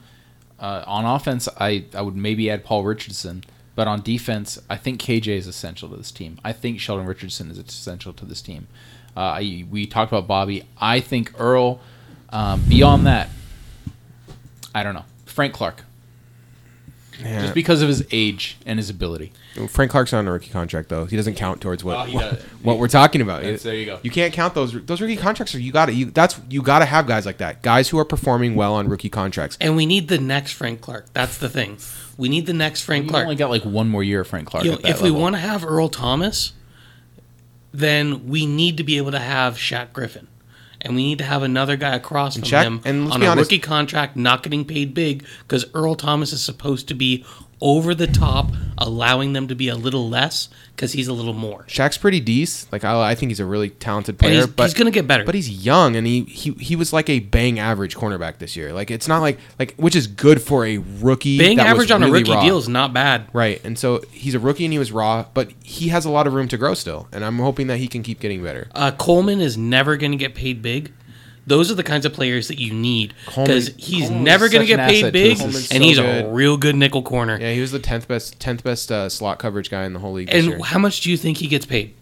[0.59, 3.45] Uh, on offense, I I would maybe add Paul Richardson,
[3.75, 6.39] but on defense, I think KJ is essential to this team.
[6.45, 8.69] I think Sheldon Richardson is essential to this team.
[9.17, 10.65] Uh, I, we talked about Bobby.
[10.81, 11.81] I think Earl.
[12.31, 13.29] Um, beyond that,
[14.75, 15.05] I don't know.
[15.27, 15.85] Frank Clark,
[17.21, 17.43] Yeah.
[17.43, 19.33] just because of his age and his ability.
[19.69, 21.05] Frank Clark's on a rookie contract though.
[21.05, 22.43] He doesn't count towards what Oh, he what, does.
[22.63, 23.43] what we're talking about.
[23.43, 23.99] That's- there you go.
[24.03, 25.55] You can't count those those rookie contracts.
[25.55, 27.63] Are you got to you that's you got to have guys like that.
[27.63, 29.59] Guys who are performing well on rookie contracts.
[29.61, 31.13] And we need the next Frank Clark.
[31.13, 31.79] That's the thing.
[32.17, 33.09] We need the next Frank Clark.
[33.09, 33.25] We Clark.
[33.27, 34.65] only got like one more year of Frank Clark.
[34.65, 35.23] You know, at that if we level.
[35.23, 36.53] want to have Earl Thomas,
[37.73, 40.29] then we need to be able to have Shaq Griffin.
[40.85, 43.51] And we need to have another guy across from Shaq- him and on a honest-
[43.51, 47.25] rookie contract, not getting paid big, because Earl Thomas is supposed to be
[47.63, 51.65] over the top, allowing them to be a little less, because he's a little more.
[51.69, 52.73] Shaq's pretty decent.
[52.73, 55.07] Like I, I think he's a really talented player, he's, but he's going to get
[55.07, 55.25] better.
[55.25, 58.73] but he's young and he, he he was like a bang average cornerback this year.
[58.73, 61.39] Like it's not like like which is good for a rookie.
[61.39, 62.43] Was average on a rookie raw.
[62.43, 63.29] deal is not bad.
[63.33, 66.27] Right, and so he's a rookie and he was raw, but he has a lot
[66.27, 68.69] of room to grow still, and I'm hoping that he can keep getting better.
[68.75, 70.93] Uh, Coleman is never going to get paid big.
[71.47, 74.79] Those are the kinds of players that you need because he's never going to get
[74.79, 75.83] an paid asset to big, and system.
[75.83, 76.35] he's So a good.
[76.35, 77.37] real good nickel corner.
[77.41, 80.13] Yeah, he was the tenth best tenth best uh, slot coverage guy in the whole
[80.13, 80.55] league this year.
[80.55, 81.95] And how much do you think he gets paid?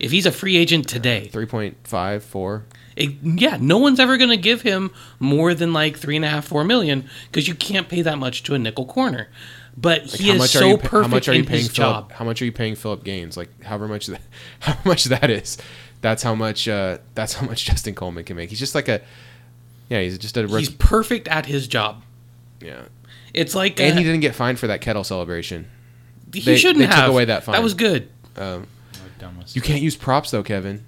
[0.00, 2.64] If he's a free agent today, Three point five four.
[2.96, 6.28] it- yeah, no one's ever going to give him more than like three and a
[6.28, 9.28] half, four million because you can't pay that much to a nickel corner.
[9.76, 12.12] But he is so pa- perfect how much are you in paying his Philip, job.
[12.12, 13.36] How much are you paying Philip Gaines?
[13.36, 14.20] Like however much that
[14.60, 15.58] how much that is.
[16.00, 18.50] That's how much uh, that's how much Justin Coleman can make.
[18.50, 19.00] He's just like a
[19.88, 22.02] yeah, he's just a He's perfect at his job.
[22.60, 22.82] yeah.
[23.34, 25.66] It's like And uh, he didn't get fined for that kettle celebration.
[26.32, 27.54] he they- shouldn't they took have away that fine.
[27.54, 28.08] That was good.
[28.36, 28.66] Um,
[29.18, 29.54] Dumbest.
[29.56, 30.84] you can't use props though, Kevin.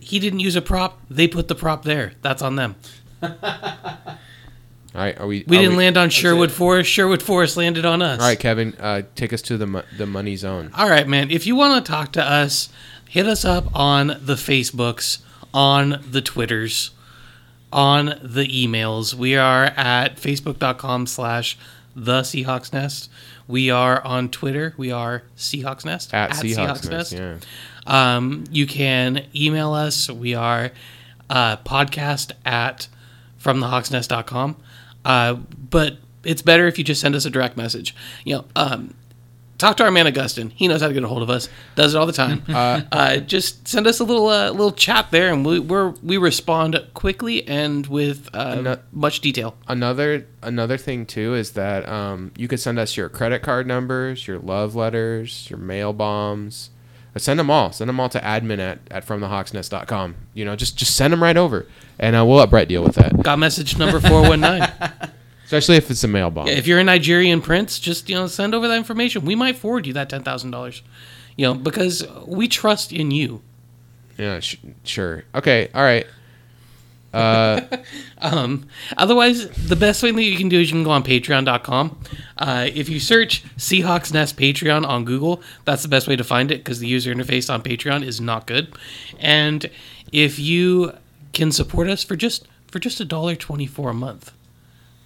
[0.00, 1.00] He didn't use a prop.
[1.10, 2.12] They put the prop there.
[2.22, 2.76] That's on them.
[3.22, 5.44] All right, are we?
[5.46, 6.90] We are didn't land on Sherwood Forest.
[6.90, 8.20] Sherwood Forest landed on us.
[8.20, 10.70] All right, Kevin, uh, take us to the mo- the money zone.
[10.74, 11.30] All right, man.
[11.30, 12.68] If you want to talk to us,
[13.08, 15.18] hit us up on the Facebooks,
[15.52, 16.90] on the Twitters,
[17.72, 19.14] on the emails.
[19.14, 21.58] We are at facebook.com slash
[21.96, 23.10] the Seahawks Nest.
[23.46, 24.74] We are on Twitter.
[24.76, 26.12] We are Seahawks Nest.
[26.12, 27.38] At, Seahawks, Nest, yeah.
[27.86, 30.10] Um, you can email us.
[30.10, 30.70] We are
[31.30, 32.88] uh, podcast at
[33.42, 34.56] fromthehawksnest.com.
[35.04, 37.94] Uh, but it's better if you just send us a direct message.
[38.24, 38.94] You know, um,
[39.58, 40.50] talk to our man Augustin.
[40.50, 41.48] He knows how to get a hold of us.
[41.74, 42.42] Does it all the time.
[42.48, 46.80] uh, just send us a little uh, little chat there, and we we're, we respond
[46.94, 49.56] quickly and with uh, much detail.
[49.66, 54.26] Another another thing too is that um, you could send us your credit card numbers,
[54.26, 56.70] your love letters, your mail bombs.
[57.14, 57.72] Uh, Send them all.
[57.72, 60.14] Send them all to admin at, at fromthehawksnest.com.
[60.34, 61.66] You know, just just send them right over,
[61.98, 63.22] and uh, we'll let Brett deal with that.
[63.22, 64.70] Got message number four one nine.
[65.48, 66.46] Especially if it's a mail bomb.
[66.46, 69.24] Yeah, If you're a Nigerian prince, just you know send over that information.
[69.24, 70.82] We might forward you that ten thousand dollars.
[71.36, 73.40] You know because we trust in you.
[74.18, 75.24] Yeah, sh- sure.
[75.34, 76.06] Okay, all right.
[77.14, 77.62] Uh,
[78.20, 81.98] Um, otherwise, the best thing that you can do is you can go on patreon.com.
[82.36, 86.50] Uh, if you search Seahawks Nest Patreon on Google, that's the best way to find
[86.50, 88.74] it because the user interface on Patreon is not good.
[89.20, 89.70] And
[90.12, 90.92] if you
[91.32, 94.32] can support us for just for just a dollar twenty four a month,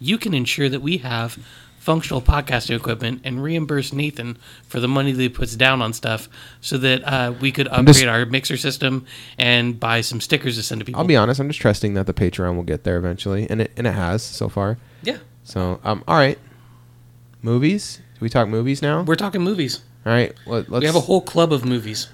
[0.03, 1.39] you can ensure that we have
[1.79, 4.39] functional podcasting equipment and reimburse Nathan
[4.69, 6.29] for the money that he puts down on stuff
[6.61, 9.05] so that uh, we could upgrade just- our mixer system
[9.37, 11.01] and buy some stickers to send to people.
[11.01, 11.41] I'll be honest.
[11.41, 14.23] I'm just trusting that the Patreon will get there eventually, and it and it has
[14.23, 14.79] so far.
[15.03, 16.39] yeah, So, um, all right.
[17.43, 17.97] Movies?
[18.15, 19.03] Do we talk movies now?
[19.03, 19.81] we're talking movies.
[20.07, 20.33] All right.
[20.47, 22.09] Let, let's We have a whole club of movies.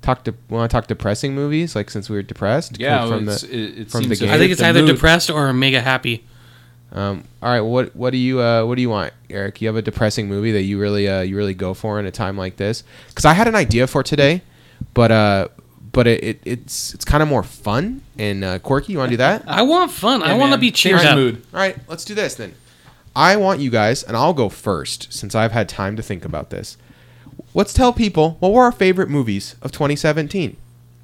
[0.00, 0.34] talk to.
[0.48, 1.76] Want to talk depressing movies?
[1.76, 2.78] Like since we were depressed.
[2.80, 3.54] Yeah, from it's, the.
[3.54, 4.34] it, it from seems the game.
[4.34, 4.94] I think it's the either mood.
[4.94, 6.24] depressed or mega happy.
[6.92, 7.60] Um, all right.
[7.60, 9.60] What What do you uh, What do you want, Eric?
[9.60, 12.10] You have a depressing movie that you really uh, you really go for in a
[12.10, 12.84] time like this?
[13.08, 14.42] Because I had an idea for today,
[14.92, 15.48] but uh,
[15.92, 18.92] but it, it it's it's kind of more fun and uh, quirky.
[18.92, 19.44] You want to do that?
[19.46, 20.22] I want fun.
[20.22, 21.16] I want to be cheered up.
[21.16, 21.42] mood.
[21.54, 22.54] All right, let's do this then.
[23.14, 26.50] I want you guys, and I'll go first since I've had time to think about
[26.50, 26.76] this.
[27.54, 30.56] Let's tell people what were our favorite movies of 2017,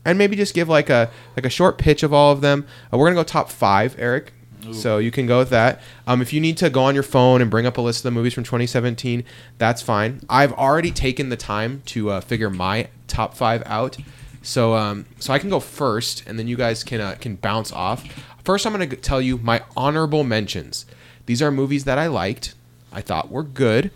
[0.05, 2.67] and maybe just give like a like a short pitch of all of them.
[2.93, 4.33] Uh, we're gonna go top five, Eric.
[4.73, 5.81] So you can go with that.
[6.07, 8.03] Um, if you need to go on your phone and bring up a list of
[8.05, 9.25] the movies from 2017,
[9.57, 10.21] that's fine.
[10.29, 13.97] I've already taken the time to uh, figure my top five out.
[14.43, 17.73] So um, so I can go first, and then you guys can uh, can bounce
[17.73, 18.05] off.
[18.45, 20.87] First, I'm going to tell you my honorable mentions.
[21.27, 22.55] These are movies that I liked,
[22.93, 23.91] I thought were good,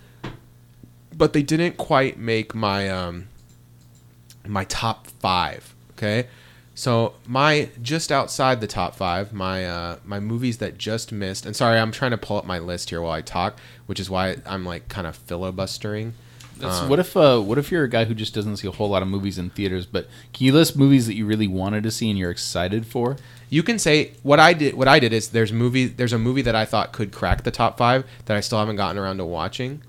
[1.17, 3.29] but they didn't quite make my um,
[4.47, 5.75] my top five.
[5.93, 6.29] Okay,
[6.75, 11.45] So my just outside the top five, my uh, my movies that just missed.
[11.45, 14.09] And sorry, I'm trying to pull up my list here while I talk, which is
[14.09, 16.15] why I'm like kind of filibustering.
[16.57, 18.89] That's- what if uh, what if you're a guy who just doesn't see a whole
[18.89, 21.91] lot of movies in theaters, but can you list movies that you really wanted to
[21.91, 23.17] see and you're excited for?
[23.51, 24.75] You can say what I did.
[24.75, 25.87] What I did is there's movie.
[25.87, 28.77] There's a movie that I thought could crack the top five that I still haven't
[28.77, 29.83] gotten around to watching.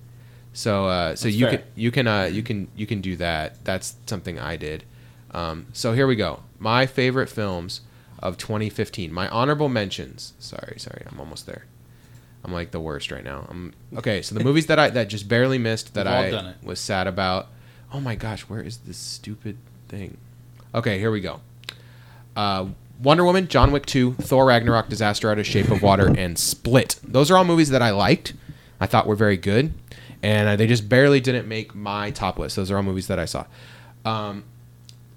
[0.51, 1.57] So uh, so That's you fair.
[1.59, 3.63] can you can uh, you can you can do that.
[3.63, 4.83] That's something I did.
[5.31, 6.41] Um, so here we go.
[6.63, 7.81] My favorite films
[8.19, 9.11] of 2015.
[9.11, 10.33] My honorable mentions.
[10.39, 11.65] Sorry, sorry, I'm almost there.
[12.41, 13.45] I'm like the worst right now.
[13.49, 14.21] I'm okay.
[14.21, 17.49] So the movies that I that just barely missed that I was sad about.
[17.91, 19.57] Oh my gosh, where is this stupid
[19.89, 20.17] thing?
[20.73, 21.41] Okay, here we go.
[22.35, 22.67] Uh,
[23.01, 26.97] Wonder Woman, John Wick 2, Thor Ragnarok, Disaster Artist of Shape of Water, and Split.
[27.03, 28.33] Those are all movies that I liked.
[28.79, 29.73] I thought were very good,
[30.23, 32.55] and they just barely didn't make my top list.
[32.55, 33.45] Those are all movies that I saw.
[34.05, 34.45] Um,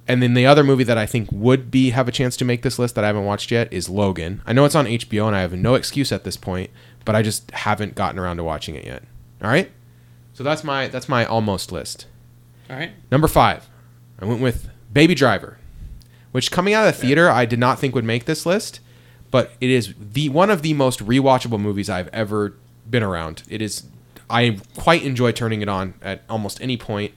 [0.09, 2.63] and then the other movie that I think would be have a chance to make
[2.63, 4.43] this list that I haven't watched yet is Logan.
[4.47, 6.71] I know it's on HBO, and I have no excuse at this point,
[7.05, 9.03] but I just haven't gotten around to watching it yet.
[9.43, 9.71] All right,
[10.33, 12.07] so that's my that's my almost list.
[12.69, 12.93] All right.
[13.11, 13.69] Number five,
[14.21, 15.59] I went with Baby Driver,
[16.33, 18.81] which coming out of the theater I did not think would make this list,
[19.31, 22.55] but it is the one of the most rewatchable movies I've ever
[22.89, 23.43] been around.
[23.49, 23.85] It is,
[24.29, 27.15] I quite enjoy turning it on at almost any point,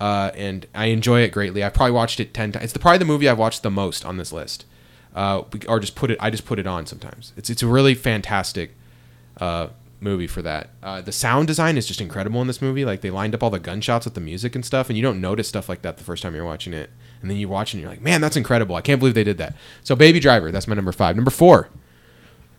[0.00, 1.62] uh, and I enjoy it greatly.
[1.62, 2.64] I've probably watched it ten times.
[2.64, 4.64] It's the, probably the movie I've watched the most on this list,
[5.14, 6.18] uh, or just put it.
[6.20, 7.32] I just put it on sometimes.
[7.36, 8.74] It's it's a really fantastic
[9.40, 9.68] uh,
[10.00, 10.70] movie for that.
[10.82, 12.84] Uh, the sound design is just incredible in this movie.
[12.84, 15.20] Like they lined up all the gunshots with the music and stuff, and you don't
[15.20, 16.90] notice stuff like that the first time you're watching it,
[17.20, 18.76] and then you watch it and you're like, man, that's incredible.
[18.76, 19.54] I can't believe they did that.
[19.84, 21.14] So Baby Driver, that's my number five.
[21.14, 21.68] Number four,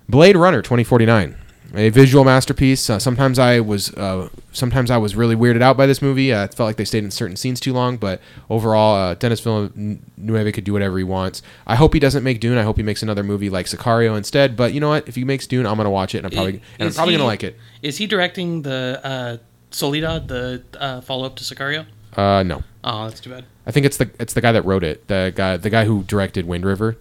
[0.08, 1.38] Blade Runner 2049.
[1.74, 2.90] A visual masterpiece.
[2.90, 6.34] Uh, sometimes I was, uh, sometimes I was really weirded out by this movie.
[6.34, 8.20] Uh, it felt like they stayed in certain scenes too long, but
[8.50, 11.42] overall, uh, Denis Villeneuve could do whatever he wants.
[11.66, 12.58] I hope he doesn't make Dune.
[12.58, 14.58] I hope he makes another movie like Sicario instead.
[14.58, 15.08] But you know what?
[15.08, 17.18] If he makes Dune, I'm gonna watch it, and I'm probably, and I'm probably he-
[17.18, 17.58] gonna like it.
[17.82, 19.38] Is he directing the uh,
[19.72, 21.86] Soldado, the uh, follow up to Sicario?
[22.18, 22.64] Uh, no.
[22.84, 23.46] Oh, that's too bad.
[23.66, 25.08] I think it's the it's the guy that wrote it.
[25.08, 26.98] The guy the guy who directed Wind River.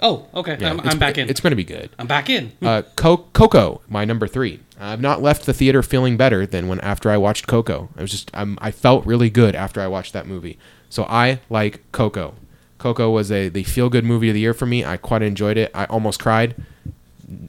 [0.00, 0.58] Oh, okay.
[0.64, 1.28] I'm, I'm back in.
[1.30, 1.88] It's going to be good.
[1.98, 2.52] I'm back in.
[2.60, 4.60] Uh, Co- Coco, my number three.
[4.78, 7.88] I've not left the theater feeling better than when after I watched Coco.
[7.96, 10.58] I was just I'm, I felt really good after I watched that movie.
[10.90, 12.34] So I like Coco.
[12.78, 14.84] Coco was a the feel good movie of the year for me.
[14.84, 15.70] I quite enjoyed it.
[15.74, 16.54] I almost cried.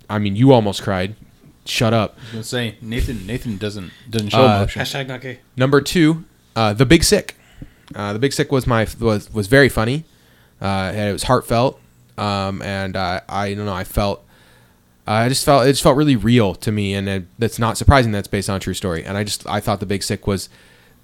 [0.10, 1.16] I mean, you almost cried.
[1.66, 2.16] Shut up.
[2.18, 3.26] I was gonna say Nathan.
[3.26, 4.82] Nathan doesn't doesn't show Uh, emotion.
[4.84, 5.40] Hashtag not gay.
[5.58, 6.24] Number two,
[6.56, 7.36] uh, The Big Sick.
[7.94, 10.06] Uh, the Big Sick was my was was very funny.
[10.62, 11.82] Uh, and it was heartfelt,
[12.18, 13.74] um, and uh, I don't know.
[13.74, 14.24] I felt.
[15.08, 18.12] I just felt it just felt really real to me, and it, that's not surprising.
[18.12, 20.50] That's based on a true story, and I just I thought The Big Sick was.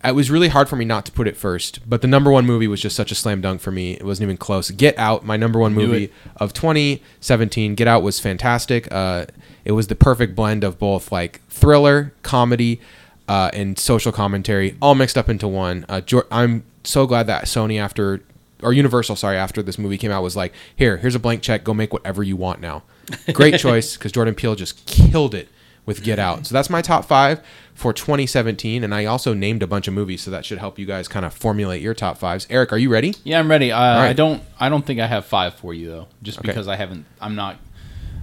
[0.03, 2.43] It was really hard for me not to put it first, but the number one
[2.43, 3.93] movie was just such a slam dunk for me.
[3.93, 4.71] It wasn't even close.
[4.71, 7.75] Get Out, my number one movie of 2017.
[7.75, 8.91] Get Out was fantastic.
[8.91, 9.27] Uh,
[9.63, 12.81] it was the perfect blend of both like thriller, comedy,
[13.27, 15.85] uh, and social commentary, all mixed up into one.
[15.87, 16.01] Uh,
[16.31, 18.23] I'm so glad that Sony after
[18.61, 21.63] or Universal, sorry, after this movie came out, was like, here, here's a blank check.
[21.63, 22.83] Go make whatever you want now.
[23.33, 25.49] Great choice because Jordan Peele just killed it
[25.85, 26.45] with Get Out.
[26.45, 27.43] So that's my top five
[27.73, 30.85] for 2017, and I also named a bunch of movies, so that should help you
[30.85, 32.45] guys kind of formulate your top fives.
[32.49, 33.15] Eric, are you ready?
[33.23, 33.71] Yeah, I'm ready.
[33.71, 34.09] I, right.
[34.09, 34.43] I don't.
[34.59, 36.47] I don't think I have five for you though, just Okay.
[36.49, 37.05] because I haven't.
[37.19, 37.57] I'm not.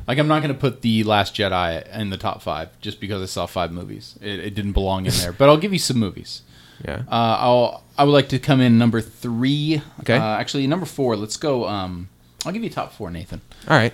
[0.07, 3.21] Like I'm not going to put the Last Jedi in the top five just because
[3.21, 4.19] I saw five movies.
[4.23, 5.33] It, it didn't belong in there.
[5.33, 6.43] But I'll give you some movies.
[6.85, 7.03] Yeah.
[7.09, 7.85] Uh, I'll.
[7.97, 9.83] I would like to come in number three.
[10.01, 10.17] Okay.
[10.17, 11.17] Uh, actually, number four.
[11.17, 11.67] Let's go.
[11.67, 12.09] Um,
[12.47, 13.41] I'll give you top four, Nathan.
[13.67, 13.93] All right.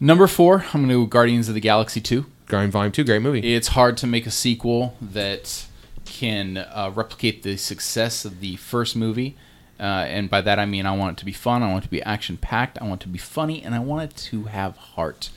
[0.00, 0.64] Number four.
[0.72, 2.26] I'm going to go Guardians of the Galaxy two.
[2.46, 3.54] Guardian Volume Two, great movie.
[3.54, 5.66] It's hard to make a sequel that
[6.04, 9.36] can uh, replicate the success of the first movie.
[9.80, 11.86] Uh, and by that I mean I want it to be fun, I want it
[11.86, 14.44] to be action packed, I want it to be funny, and I want it to
[14.44, 15.30] have heart.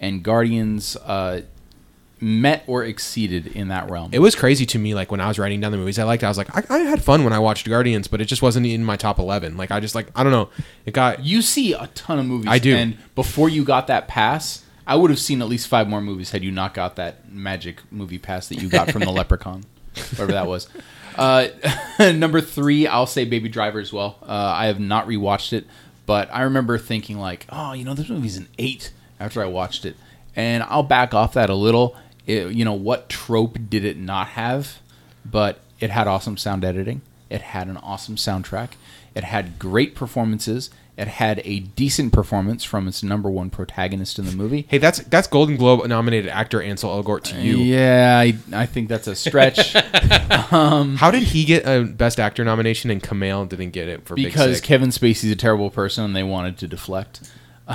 [0.00, 1.42] And Guardians uh,
[2.20, 4.10] met or exceeded in that realm.
[4.12, 6.24] It was crazy to me, like when I was writing down the movies I liked.
[6.24, 8.66] I was like, I, I had fun when I watched Guardians, but it just wasn't
[8.66, 9.56] in my top eleven.
[9.56, 10.48] Like I just like I don't know,
[10.86, 12.48] it got you see a ton of movies.
[12.48, 12.74] I do.
[12.74, 16.30] And before you got that pass, I would have seen at least five more movies
[16.30, 20.32] had you not got that magic movie pass that you got from the Leprechaun, whatever
[20.32, 20.68] that was.
[21.16, 21.48] Uh,
[21.98, 24.18] number three, I'll say Baby Driver as well.
[24.22, 25.66] Uh, I have not rewatched it,
[26.06, 29.84] but I remember thinking like, oh, you know, this movie's an eight after I watched
[29.84, 29.96] it,
[30.36, 31.96] and I'll back off that a little.
[32.26, 34.80] It, you know, what trope did it not have?
[35.24, 37.02] But it had awesome sound editing.
[37.30, 38.70] It had an awesome soundtrack.
[39.14, 40.70] It had great performances.
[40.96, 44.66] It had a decent performance from its number one protagonist in the movie.
[44.68, 47.56] Hey, that's that's Golden Globe nominated actor Ansel Elgort to you.
[47.56, 49.72] Yeah, I, I think that's a stretch
[50.54, 54.26] How did he get a Best Actor nomination and Kumail didn't get it for Big
[54.26, 54.60] because?
[54.60, 57.28] Kevin Spacey's a terrible person and they wanted to deflect.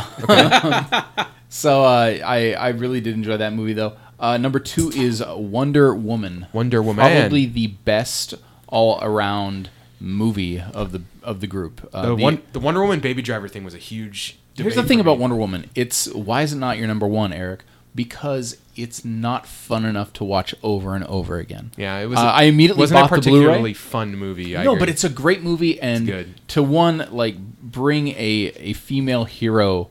[1.50, 3.98] so uh, I I really did enjoy that movie though.
[4.20, 6.48] Uh, number two is Wonder Woman.
[6.54, 7.06] Wonder Woman.
[7.06, 8.34] probably the best
[8.68, 11.88] all around movie of the of the group.
[11.94, 14.38] Uh, the, the- one, the Wonder Woman Baby Driver thing was a huge.
[14.56, 15.20] Here's the thing about.
[15.20, 15.70] Wonder Woman.
[15.74, 17.62] It's why is it not your number one, Eric?
[17.96, 21.72] Because it's not fun enough to watch over and over again.
[21.78, 22.20] Yeah, it was.
[22.20, 23.46] Uh, I immediately wasn't bought a the Blu-ray.
[23.46, 24.56] particularly fun movie.
[24.58, 24.80] I no, agree.
[24.82, 26.48] but it's a great movie, and good.
[26.50, 29.90] to one like bring a a female hero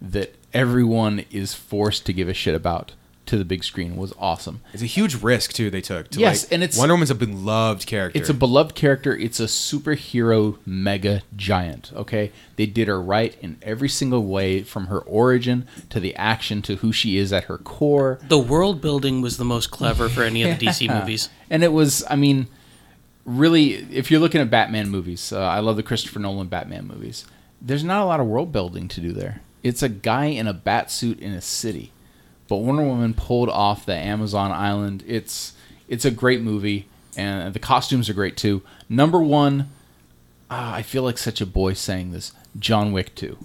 [0.00, 2.92] that everyone is forced to give a shit about
[3.26, 4.60] to the big screen was awesome.
[4.72, 5.70] It's a huge risk too.
[5.70, 6.08] They took.
[6.10, 8.18] To Yes, like- and it's- Wonder Woman's a beloved character.
[8.18, 9.16] It's a beloved character.
[9.16, 11.90] It's a superhero mega giant.
[11.94, 16.62] Okay, they did her right in every single way, from her origin to the action
[16.62, 18.18] to who she is at her core.
[18.28, 21.28] The world building was the most clever for any of the DC movies.
[21.50, 22.46] And it was, I mean,
[23.24, 27.24] really, if you're looking at Batman movies, uh, I love the Christopher Nolan Batman movies.
[27.60, 29.40] There's not a lot of world building to do there.
[29.62, 31.90] It's a guy in a bat suit in a city,
[32.48, 35.02] but Wonder Woman pulled off the Amazon island.
[35.06, 35.52] It's
[35.88, 36.86] it's a great movie,
[37.16, 38.62] and the costumes are great too.
[38.88, 39.70] Number one,
[40.50, 42.32] ah, I feel like such a boy saying this.
[42.58, 43.38] John Wick Two.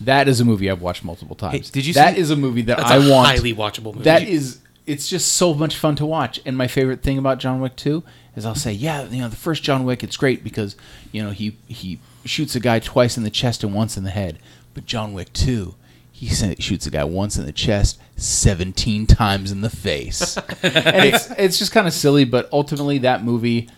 [0.00, 1.70] That is a movie I've watched multiple times.
[1.70, 3.28] did you That see- is a movie that I a want.
[3.28, 4.02] highly watchable movie.
[4.04, 6.40] That is, it's just so much fun to watch.
[6.44, 8.02] And my favorite thing about John Wick 2
[8.34, 10.74] is I'll say, yeah, you know, the first John Wick, it's great because,
[11.12, 14.10] you know, he, he shoots a guy twice in the chest and once in the
[14.10, 14.40] head.
[14.74, 15.76] But John Wick 2,
[16.22, 20.36] he sa- shoots a guy once in the chest, 17 times in the face.
[20.62, 23.68] and it's, it's just kind of silly, but ultimately that movie,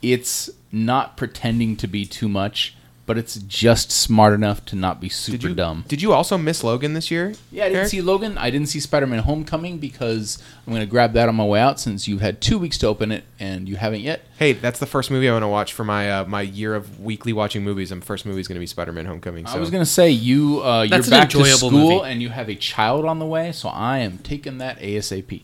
[0.00, 2.74] it's not pretending to be too much,
[3.10, 5.84] but it's just smart enough to not be super did you dumb.
[5.88, 7.34] Did you also miss Logan this year?
[7.50, 7.88] Yeah, I didn't Eric?
[7.88, 8.38] see Logan.
[8.38, 11.80] I didn't see Spider-Man: Homecoming because I'm going to grab that on my way out
[11.80, 14.20] since you've had two weeks to open it and you haven't yet.
[14.38, 17.00] Hey, that's the first movie I want to watch for my uh, my year of
[17.00, 17.90] weekly watching movies.
[17.90, 19.44] And first movie is going to be Spider-Man: Homecoming.
[19.46, 22.08] So I was going to say you uh, you're back to school movie.
[22.08, 25.42] and you have a child on the way, so I am taking that ASAP.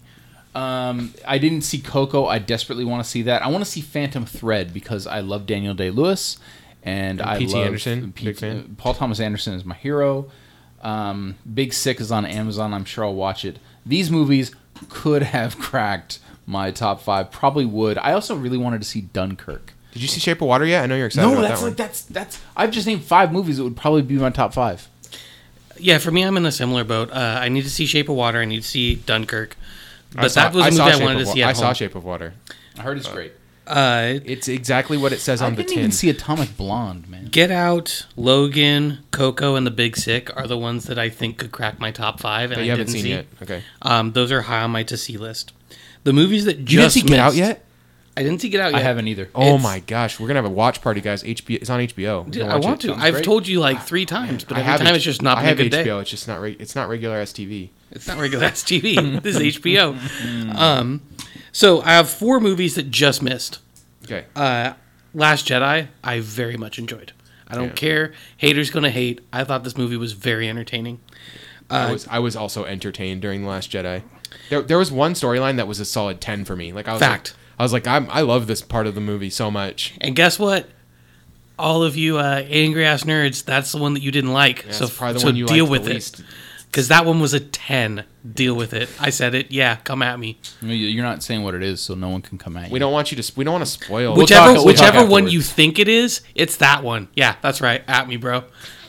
[0.55, 2.27] Um, I didn't see Coco.
[2.27, 3.43] I desperately want to see that.
[3.43, 6.39] I want to see Phantom Thread because I love Daniel Day Lewis
[6.87, 7.53] and, And I P.T.
[7.55, 8.77] love Anderson, P- big fan.
[8.79, 10.31] Paul Thomas Anderson is my hero.
[10.83, 12.73] Um, Big Sick is on Amazon.
[12.73, 13.59] I'm sure I'll watch it.
[13.85, 14.55] These movies
[14.89, 17.31] could have cracked my top five.
[17.31, 17.99] Probably would.
[17.99, 19.73] I also really wanted to see Dunkirk.
[19.93, 20.83] Did you see Shape of Water yet?
[20.83, 21.71] I know you're excited No, about that's that one.
[21.71, 22.41] like that's that's.
[22.57, 24.87] I've just named five movies that would probably be my top five.
[25.79, 27.11] yeah, for me, I'm in a similar boat.
[27.11, 28.39] Uh, I need to see Shape of Water.
[28.41, 29.57] I need to see Dunkirk.
[30.15, 31.49] But saw- that was a I saw movie I Shape wanted of to see at
[31.49, 31.73] I saw.
[31.73, 32.35] Shape of Water.
[32.79, 33.33] I heard it's great.
[33.67, 37.27] Uh, It's exactly what it says I on the didn't even see Atomic Blonde, man.
[37.27, 41.53] Get Out, Logan, Coco, and The Big Sick are the ones that I think could
[41.53, 43.11] crack my top five, and that I you haven't didn't seen see.
[43.11, 43.27] yet.
[43.43, 43.63] Okay.
[43.83, 45.53] Um, those are high on my to see list.
[46.05, 47.65] The movies that just didn't see Get Out yet?
[48.19, 48.81] I didn't see Get Out yet.
[48.81, 49.29] I haven't either.
[49.35, 51.23] Oh It's- my gosh, we're gonna have a watch party, guys.
[51.23, 52.31] HBO, it's on HBO.
[52.31, 52.87] Dude, I want it.
[52.87, 52.93] to.
[52.93, 53.25] Sounds I've great.
[53.25, 55.45] told you like three times, but I every time H- it's just not I been
[55.45, 55.85] a have good HBO.
[55.85, 56.01] day.
[56.01, 56.41] It's just not.
[56.41, 57.71] Re- it's not regular STV.
[57.91, 59.21] It's not regular ass TV.
[59.23, 59.97] this is HBO.
[60.57, 61.03] Um,
[61.53, 63.59] so I have four movies that just missed.
[64.05, 64.25] Okay.
[64.35, 64.75] Uh,
[65.15, 67.13] Last Jedi, I very much enjoyed.
[67.49, 67.73] I don't Yeah.
[67.75, 68.13] care.
[68.37, 69.21] Haters gonna hate.
[69.33, 71.01] I thought this movie was very entertaining.
[71.71, 74.03] I was I was also entertained during the Last Jedi.
[74.51, 76.73] There, there was one storyline that was a solid ten for me.
[76.73, 77.31] Like I was Fact.
[77.31, 79.95] Like, I was like, I'm, I love this part of the movie so much.
[80.01, 80.69] And guess what?
[81.59, 84.67] All of you uh, angry ass nerds, that's the one that you didn't like.
[84.67, 85.95] Yeah, so probably the so one you deal with it.
[85.95, 86.23] least.
[86.71, 88.05] Because that one was a 10.
[88.35, 88.89] Deal with it.
[89.01, 89.51] I said it.
[89.51, 90.39] Yeah, come at me.
[90.61, 92.73] You're not saying what it is, so no one can come at you.
[92.73, 93.33] We don't want you to.
[93.37, 94.13] We don't want to spoil.
[94.13, 97.09] We'll whichever talk- we'll whichever one you think it is, it's that one.
[97.15, 97.83] Yeah, that's right.
[97.87, 98.45] At me, bro.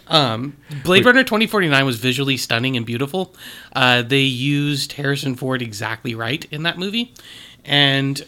[0.08, 3.36] Um, Blade Runner 2049 was visually stunning and beautiful.
[3.74, 7.14] Uh, they used Harrison Ford exactly right in that movie,
[7.66, 8.24] and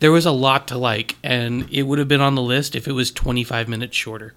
[0.00, 1.16] there was a lot to like.
[1.22, 4.34] And it would have been on the list if it was 25 minutes shorter.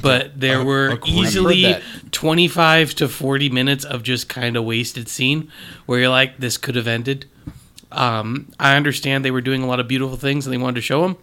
[0.00, 1.76] But there were easily
[2.10, 5.50] 25 to 40 minutes of just kind of wasted scene
[5.86, 7.26] where you're like, this could have ended.
[7.92, 10.80] Um, I understand they were doing a lot of beautiful things and they wanted to
[10.80, 11.16] show them,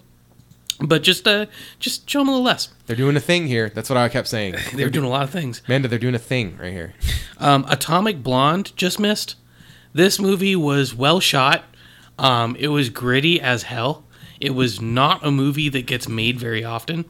[0.79, 1.47] but just uh,
[1.79, 2.69] just show them a little less.
[2.85, 3.69] They're doing a thing here.
[3.69, 4.55] That's what I kept saying.
[4.73, 5.61] they're doing a lot of things.
[5.67, 6.93] Amanda, they're doing a thing right here.
[7.43, 9.35] Um, Atomic Blonde just missed.
[9.93, 11.63] This movie was well shot.
[12.19, 14.05] Um, it was gritty as hell.
[14.39, 17.05] It was not a movie that gets made very often,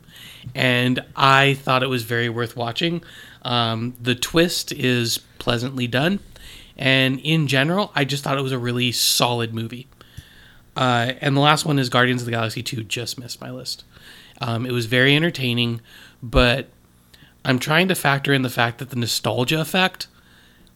[0.56, 3.04] and I thought it was very worth watching.
[3.44, 6.20] Um, the twist is pleasantly done,
[6.78, 9.88] and in general, I just thought it was a really solid movie.
[10.76, 13.84] Uh, and the last one is Guardians of the Galaxy 2, just missed my list.
[14.40, 15.82] Um, it was very entertaining,
[16.24, 16.70] but
[17.44, 20.08] I'm trying to factor in the fact that the nostalgia effect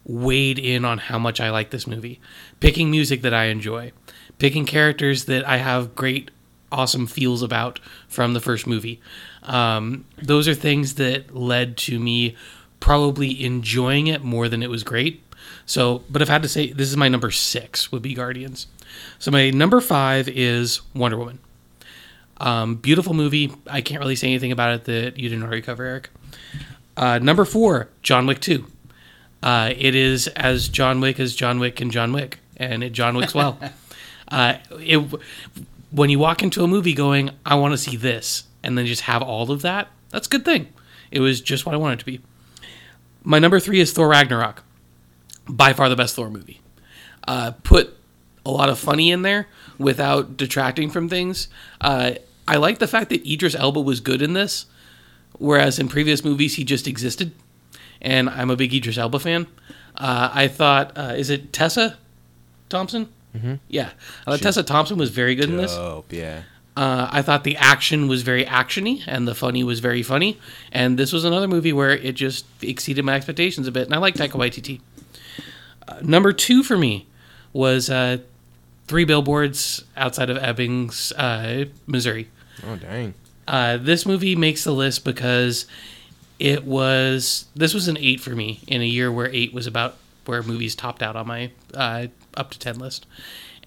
[0.04, 2.20] weighed in on how much I like this movie.
[2.60, 3.92] Picking music that I enjoy,
[4.38, 6.30] picking characters that I have great,
[6.72, 9.02] awesome feels about from the first movie.
[9.46, 12.36] Um, those are things that led to me
[12.80, 15.24] probably enjoying it more than it was great.
[15.66, 18.68] So, but if I had to say, this is my number six would be Guardians.
[19.20, 21.40] So my number five is Wonder Woman.
[22.38, 23.52] Um, beautiful movie.
[23.68, 26.10] I can't really say anything about it that you didn't already cover, Eric.
[26.98, 28.66] Uh, number four, John Wick 2.
[29.42, 33.16] Uh, it is as John Wick as John Wick and John Wick, and it John
[33.16, 33.60] Wick's well.
[34.30, 34.98] uh, it,
[35.92, 39.04] when you walk into a movie going, I want to see this, and then just
[39.04, 40.74] have all of that, that's a good thing.
[41.12, 42.20] It was just what I wanted it to be.
[43.24, 44.64] My number three is Thor Ragnarok.
[45.48, 46.60] By far the best Thor movie.
[47.28, 47.96] Uh, put
[48.46, 49.48] a lot of funny in there
[49.78, 51.48] without detracting from things.
[51.80, 52.14] Uh,
[52.48, 54.66] I like the fact that Idris Elba was good in this,
[55.34, 57.32] whereas in previous movies he just existed.
[58.02, 59.48] And I'm a big Idris Elba fan.
[59.96, 61.98] Uh, I thought, uh, is it Tessa
[62.70, 63.10] Thompson?
[63.36, 63.56] Mm-hmm.
[63.68, 63.92] Yeah,
[64.26, 65.76] I thought Tessa Thompson was very good in this.
[65.76, 66.44] Dope, yeah.
[66.76, 70.40] Uh, I thought the action was very actiony and the funny was very funny.
[70.72, 73.86] And this was another movie where it just exceeded my expectations a bit.
[73.86, 74.82] And I like Taika Waititi.
[75.88, 77.08] Uh, number two for me
[77.54, 78.18] was uh,
[78.88, 82.30] Three Billboards Outside of Ebbings, uh, Missouri.
[82.68, 83.14] Oh dang.
[83.48, 85.66] Uh, this movie makes the list because
[86.40, 89.98] it was this was an eight for me in a year where eight was about
[90.26, 93.06] where movies topped out on my uh, up to ten list,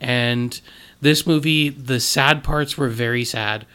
[0.01, 0.61] and
[1.01, 3.67] this movie the sad parts were very sad,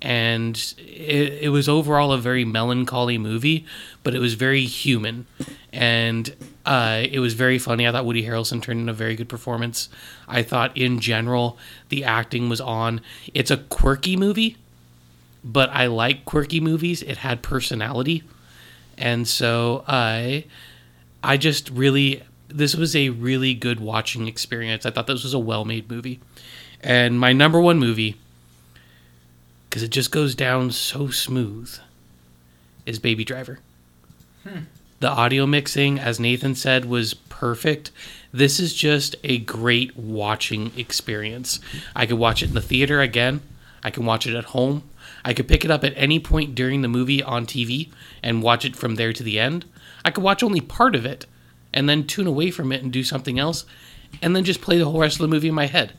[0.00, 3.64] and it, it was overall a very melancholy movie,
[4.02, 5.26] but it was very human,
[5.72, 6.34] and
[6.66, 7.86] uh, it was very funny.
[7.86, 9.88] I thought Woody Harrelson turned in a very good performance.
[10.26, 11.58] I thought in general
[11.88, 13.00] the acting was on.
[13.34, 14.56] It's a quirky movie
[15.44, 17.02] but I like quirky movies.
[17.02, 18.22] It had personality,
[18.96, 20.44] and so I,
[21.22, 24.86] I just really this was a really good watching experience.
[24.86, 26.20] I thought this was a well-made movie,
[26.80, 28.16] and my number one movie,
[29.68, 31.78] because it just goes down so smooth,
[32.86, 33.58] is Baby Driver.
[34.44, 34.60] Hmm.
[35.00, 37.92] The audio mixing, as Nathan said, was perfect.
[38.32, 41.60] This is just a great watching experience.
[41.94, 43.40] I could watch it in the theater again.
[43.84, 44.82] I can watch it at home.
[45.24, 47.90] I could pick it up at any point during the movie on TV
[48.22, 49.66] and watch it from there to the end.
[50.04, 51.26] I could watch only part of it
[51.78, 53.64] and then tune away from it and do something else
[54.20, 55.92] and then just play the whole rest of the movie in my head.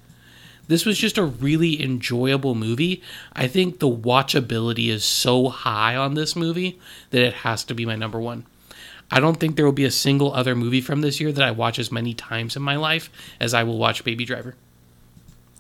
[0.67, 3.01] This was just a really enjoyable movie.
[3.31, 6.77] I think the watchability is so high on this movie
[7.11, 8.45] that it has to be my number one.
[9.09, 11.51] I don't think there will be a single other movie from this year that I
[11.51, 13.09] watch as many times in my life
[13.39, 14.55] as I will watch Baby Driver.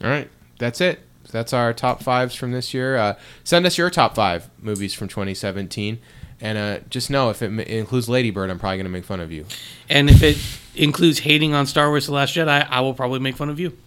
[0.03, 0.99] All right, that's it.
[1.31, 2.97] That's our top fives from this year.
[2.97, 3.15] Uh,
[3.45, 5.97] send us your top five movies from 2017,
[6.41, 9.19] and uh, just know if it, m- includes Lady Bird, I'm probably gonna make fun
[9.19, 9.45] of you.
[9.89, 10.37] And if it
[10.75, 13.77] includes hating on Star Wars: The Last Jedi, I will probably make fun of you.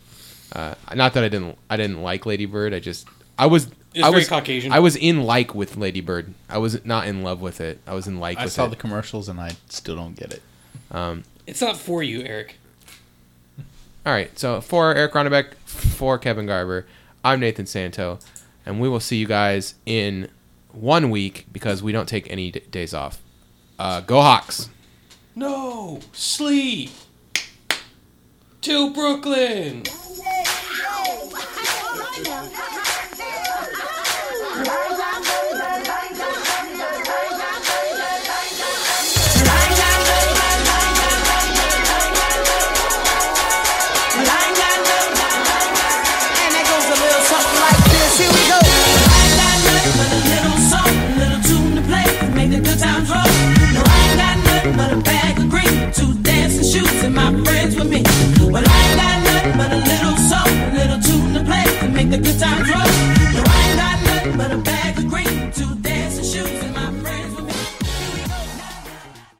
[0.52, 2.74] Uh, not that I didn't I didn't like Lady Bird.
[2.74, 3.06] I just
[3.38, 4.72] I was It's I very was Caucasian.
[4.72, 6.34] I was in like with Lady Bird.
[6.50, 7.78] I was not in love with it.
[7.86, 8.70] I was in like with I with saw it.
[8.70, 10.42] the commercials and I still don't get it.
[11.46, 12.56] It's not for you, Eric.
[14.04, 16.86] All right, so for Eric Ronnebeck, for Kevin Garber,
[17.24, 18.18] I'm Nathan Santo,
[18.66, 20.28] and we will see you guys in
[20.72, 23.20] one week because we don't take any d- days off.
[23.78, 24.68] Uh, go Hawks!
[25.34, 26.90] No, sleep.
[28.62, 29.82] To Brooklyn.
[57.16, 58.02] and my friends with me.
[58.50, 61.88] Well, I ain't got nothing but a little soul, a little tune to play to
[61.88, 63.11] make the good times roll.